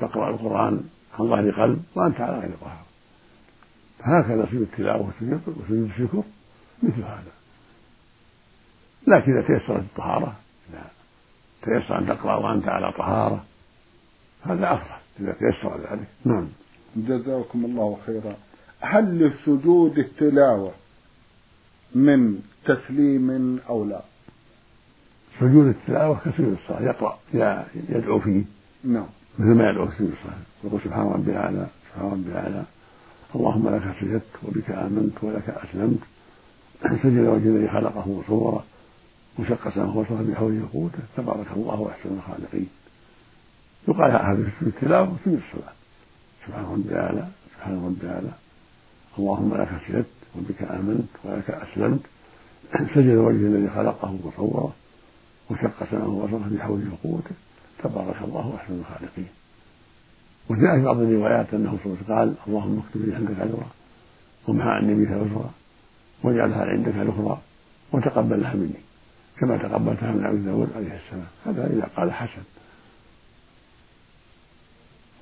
تقرأ 0.00 0.30
القرآن 0.30 0.80
عن 1.18 1.28
ظهر 1.28 1.50
قلب 1.50 1.82
وأنت 1.94 2.20
على 2.20 2.38
غير 2.38 2.50
طهاره 2.60 2.86
هكذا 4.00 4.46
سجود 4.46 4.62
التلاوة 4.62 5.06
وسجود 5.06 5.90
الشكر 5.90 6.22
مثل 6.82 7.02
هذا. 7.02 7.32
لكن 9.06 9.32
إذا 9.32 9.46
تيسرت 9.46 9.82
الطهارة 9.82 10.36
إذا 10.70 10.84
تيسر 11.62 11.98
أن 11.98 12.06
تقرأ 12.06 12.36
وأنت 12.36 12.68
على 12.68 12.92
طهارة 12.92 13.44
هذا 14.42 14.72
أفضل. 14.72 14.96
إذا 15.20 15.32
تيسر 15.32 15.80
ذلك 15.90 16.08
نعم. 16.24 16.48
جزاكم 16.96 17.64
الله 17.64 17.98
خيرا. 18.06 18.34
هل 18.80 19.18
لسجود 19.18 19.98
التلاوة 19.98 20.72
من 21.94 22.40
تسليم 22.66 23.58
أو 23.68 23.84
لا؟ 23.84 24.00
سجود 25.40 25.66
التلاوة 25.66 26.18
كسجود 26.18 26.56
الصلاة 26.62 26.82
يقرأ 26.82 27.18
يدعو 27.88 28.20
فيه. 28.20 28.42
نعم. 28.84 29.06
مثل 29.38 29.54
ما 29.54 29.70
يدعو 29.70 29.86
في 29.86 29.96
سجود 29.96 30.12
الصلاة. 30.12 30.38
يقول 30.64 30.80
سبحان 30.84 31.06
ربي 31.06 31.30
الأعلى 31.30 31.66
سبحان 31.88 32.10
ربي 32.10 32.30
الأعلى. 32.30 32.64
اللهم 33.34 33.74
لك 33.74 33.82
سجدت 34.00 34.22
وبك 34.42 34.70
آمنت 34.70 35.24
ولك 35.24 35.50
أسلمت. 35.50 35.98
سجد 37.02 37.18
وجه 37.18 37.48
الذي 37.48 37.68
خلقه 37.68 38.08
وصوره. 38.08 38.64
وشق 39.38 39.68
سماه 39.68 39.96
وصفه 39.96 40.22
بحوله 40.22 40.64
وقوته 40.64 40.98
تبارك 41.16 41.46
الله 41.56 41.90
أحسن 41.90 42.16
الخالقين. 42.16 42.68
يقال 43.88 44.10
هذا 44.10 44.44
في 44.44 44.50
سجود 44.60 44.74
التلاوة 44.74 45.14
وسجود 45.14 45.40
الصلاة. 45.48 45.72
سبحان 46.46 46.64
ربي 46.64 46.88
الأعلى 46.88 47.28
سبحان 47.54 47.84
ربي 47.86 48.06
الأعلى. 48.06 48.32
اللهم 49.18 49.54
لك 49.54 49.68
سجدت 49.88 50.06
وبك 50.36 50.62
آمنت 50.62 51.08
ولك 51.24 51.50
أسلمت. 51.50 52.00
سجد 52.72 53.16
وجه 53.16 53.46
الذي 53.46 53.68
خلقه 53.68 54.18
وصوره 54.24 54.72
وشق 55.50 55.90
سمعه 55.90 56.08
وبصره 56.08 56.48
بحوله 56.52 56.92
وقوته 56.92 57.34
تبارك 57.78 58.22
الله 58.22 58.56
أحسن 58.56 58.80
الخالقين. 58.80 59.28
وجاء 60.50 60.78
في 60.78 60.84
بعض 60.84 61.00
الروايات 61.00 61.54
أنه 61.54 61.78
صلى 61.84 61.86
الله 61.86 61.96
عليه 61.96 62.04
وسلم 62.04 62.16
قال 62.16 62.34
اللهم 62.48 62.82
اكتب 62.86 63.06
لي 63.06 63.14
عندك 63.14 63.40
أجرا 63.40 63.66
وامحى 64.48 64.68
عني 64.68 64.94
بها 64.94 65.16
وزرا 65.16 65.50
واجعلها 66.22 66.64
عندك 66.64 66.94
الأخرى 66.94 67.40
وتقبلها 67.92 68.54
مني. 68.54 68.80
كما 69.40 69.56
تقبلتها 69.56 70.12
من 70.12 70.26
أبي 70.26 70.38
داود 70.38 70.72
عليه 70.76 71.00
السلام. 71.06 71.26
هذا 71.46 71.66
إذا 71.66 71.88
قال 71.96 72.12
حسن. 72.12 72.42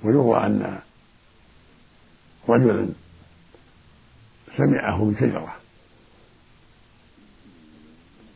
ويروى 0.04 0.46
أن 0.46 0.78
رجلا 2.48 2.88
سمعه 4.56 5.04
من 5.04 5.16
شجرة 5.16 5.63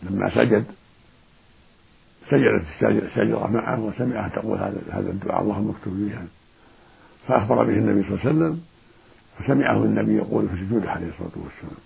لما 0.03 0.31
سجد 0.35 0.65
سجدت 2.31 2.65
الشجرة 2.83 3.47
معه 3.47 3.81
وسمعها 3.81 4.29
تقول 4.29 4.59
هذا 4.59 4.81
هذا 4.91 5.11
الدعاء 5.11 5.43
اللهم 5.43 5.71
اكتب 5.71 5.93
لي 5.99 6.19
فأخبر 7.29 7.65
به 7.65 7.73
النبي 7.73 8.03
صلى 8.03 8.11
الله 8.11 8.21
عليه 8.21 8.31
وسلم 8.31 8.61
فسمعه 9.39 9.85
النبي 9.85 10.17
يقول 10.17 10.49
في 10.49 10.57
سجوده 10.57 10.91
عليه 10.91 11.09
الصلاة 11.09 11.45
والسلام 11.45 11.81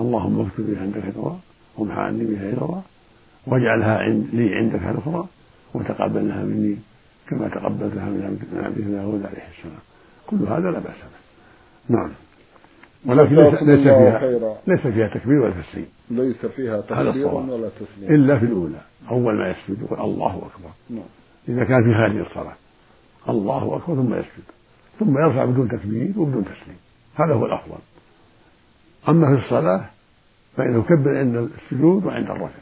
اللهم 0.00 0.46
اكتب 0.46 0.70
لي 0.70 0.76
عندك 0.76 1.04
ذرا 1.16 1.40
وامحى 1.76 2.00
عني 2.00 2.24
بها 2.24 2.50
ذرا 2.50 2.82
واجعلها 3.46 4.08
لي 4.08 4.54
عندك 4.54 4.82
الأخرى 4.82 5.28
وتقبلها 5.74 6.42
مني 6.44 6.76
كما 7.28 7.48
تقبلتها 7.48 8.04
من 8.04 8.38
عبده 8.64 8.84
داود 8.84 9.26
عليه 9.26 9.48
السلام. 9.58 9.80
كل 10.26 10.36
هذا 10.36 10.70
لا 10.70 10.78
بأس 10.78 10.96
به. 10.96 11.96
نعم. 11.96 12.10
ولكن 13.06 13.34
ليس, 13.34 13.54
ليس 13.54 13.80
فيها 13.80 14.18
خيرا. 14.18 14.56
ليس 14.66 14.80
فيها 14.80 15.08
تكبير 15.08 15.40
ولا 15.42 15.54
تسليم. 15.62 15.86
ليس 16.10 16.46
فيها 16.46 16.80
تكبير 16.80 17.26
ولا 17.26 17.68
تسليم. 17.68 18.14
إلا 18.14 18.38
في 18.38 18.44
الأولى. 18.44 18.80
أول 19.10 19.38
ما 19.38 19.50
يسجد 19.50 19.82
يقول 19.82 20.00
الله 20.00 20.36
أكبر. 20.36 20.70
نعم. 20.90 21.04
إذا 21.48 21.64
كان 21.64 21.82
في 21.82 21.90
هذه 21.90 22.26
الصلاة. 22.26 22.54
الله 23.28 23.76
أكبر 23.76 23.94
ثم 23.94 24.14
يسجد. 24.14 24.44
ثم 24.98 25.18
يرفع 25.18 25.44
بدون 25.44 25.68
تكبير 25.68 26.12
وبدون 26.16 26.44
تسليم. 26.44 26.78
هذا 27.14 27.34
هو 27.34 27.46
الأفضل. 27.46 27.78
أما 29.08 29.36
في 29.36 29.44
الصلاة 29.44 29.84
فإنه 30.56 30.78
يكبر 30.78 31.18
عند 31.18 31.36
السجود 31.36 32.06
وعند 32.06 32.30
الرفع 32.30 32.58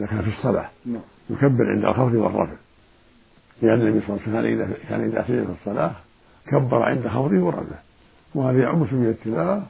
إذا 0.00 0.06
كان 0.06 0.22
في 0.22 0.28
الصلاة. 0.28 0.68
نعم. 0.86 1.02
يكبر 1.30 1.70
عند 1.70 1.84
الخفض 1.84 2.14
والرفع 2.14 2.56
لأن 3.62 3.80
النبي 3.80 4.06
صلى 4.06 4.16
الله 4.16 4.38
عليه 4.38 4.56
وسلم 4.56 4.74
كان 4.88 5.00
إذا 5.00 5.22
سجد 5.22 5.44
في 5.44 5.52
الصلاة 5.60 5.92
كبر 6.46 6.82
عند 6.82 7.08
خفضه 7.08 7.38
ورفعه 7.38 7.82
وهذا 8.34 8.58
يعم 8.58 8.86
سجود 8.86 9.06
التلاوة 9.06 9.62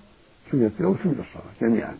سجود 0.51 0.63
التلاوة 0.63 0.95
وسجود 0.95 1.19
الصلاة 1.19 1.71
جميعا. 1.71 1.99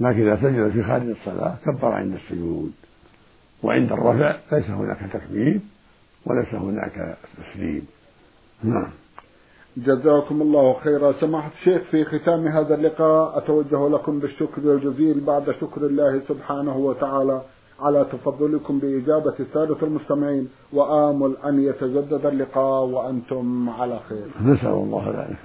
لكن 0.00 0.28
إذا 0.28 0.36
سجد 0.36 0.70
في 0.72 0.82
خارج 0.82 1.08
الصلاة 1.08 1.56
كبر 1.64 1.88
عند 1.88 2.14
السجود. 2.14 2.72
وعند 3.62 3.92
الرفع 3.92 4.36
ليس 4.52 4.70
هناك 4.70 4.98
تكبير 5.12 5.60
وليس 6.26 6.54
هناك 6.54 7.18
تسليم. 7.38 7.86
نعم. 8.62 8.90
جزاكم 9.76 10.42
الله 10.42 10.80
خيرا. 10.80 11.12
سماحة 11.20 11.50
الشيخ 11.58 11.82
في 11.90 12.04
ختام 12.04 12.46
هذا 12.48 12.74
اللقاء 12.74 13.38
أتوجه 13.38 13.88
لكم 13.88 14.18
بالشكر 14.18 14.74
الجزيل. 14.74 15.20
بعد 15.20 15.50
شكر 15.60 15.86
الله 15.86 16.22
سبحانه 16.28 16.76
وتعالى. 16.76 17.42
على 17.80 18.06
تفضلكم 18.12 18.78
بإجابة 18.78 19.34
السادة 19.40 19.76
المستمعين 19.82 20.48
وآمل 20.72 21.36
أن 21.44 21.64
يتجدد 21.64 22.26
اللقاء 22.26 22.84
وأنتم 22.84 23.70
على 23.70 24.00
خير. 24.08 24.26
نسأل 24.44 24.68
الله 24.68 25.04
ذلك 25.08 25.38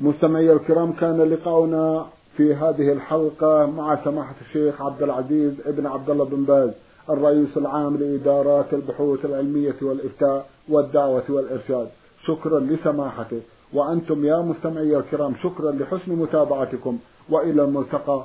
مستمعي 0.00 0.52
الكرام 0.52 0.92
كان 0.92 1.22
لقاؤنا 1.22 2.06
في 2.36 2.54
هذه 2.54 2.92
الحلقة 2.92 3.66
مع 3.66 4.04
سماحة 4.04 4.34
الشيخ 4.40 4.82
عبد 4.82 5.02
العزيز 5.02 5.52
ابن 5.66 5.86
عبد 5.86 6.10
الله 6.10 6.24
بن 6.24 6.44
باز 6.44 6.70
الرئيس 7.10 7.56
العام 7.56 7.96
لإدارات 7.96 8.74
البحوث 8.74 9.24
العلمية 9.24 9.76
والإفتاء 9.82 10.46
والدعوة 10.68 11.24
والإرشاد. 11.28 11.88
شكرا 12.26 12.60
لسماحته. 12.60 13.40
وأنتم 13.72 14.24
يا 14.24 14.38
مستمعي 14.38 14.96
الكرام 14.96 15.34
شكرا 15.42 15.72
لحسن 15.72 16.12
متابعتكم 16.12 16.98
وإلى 17.30 17.64
الملتقى 17.64 18.24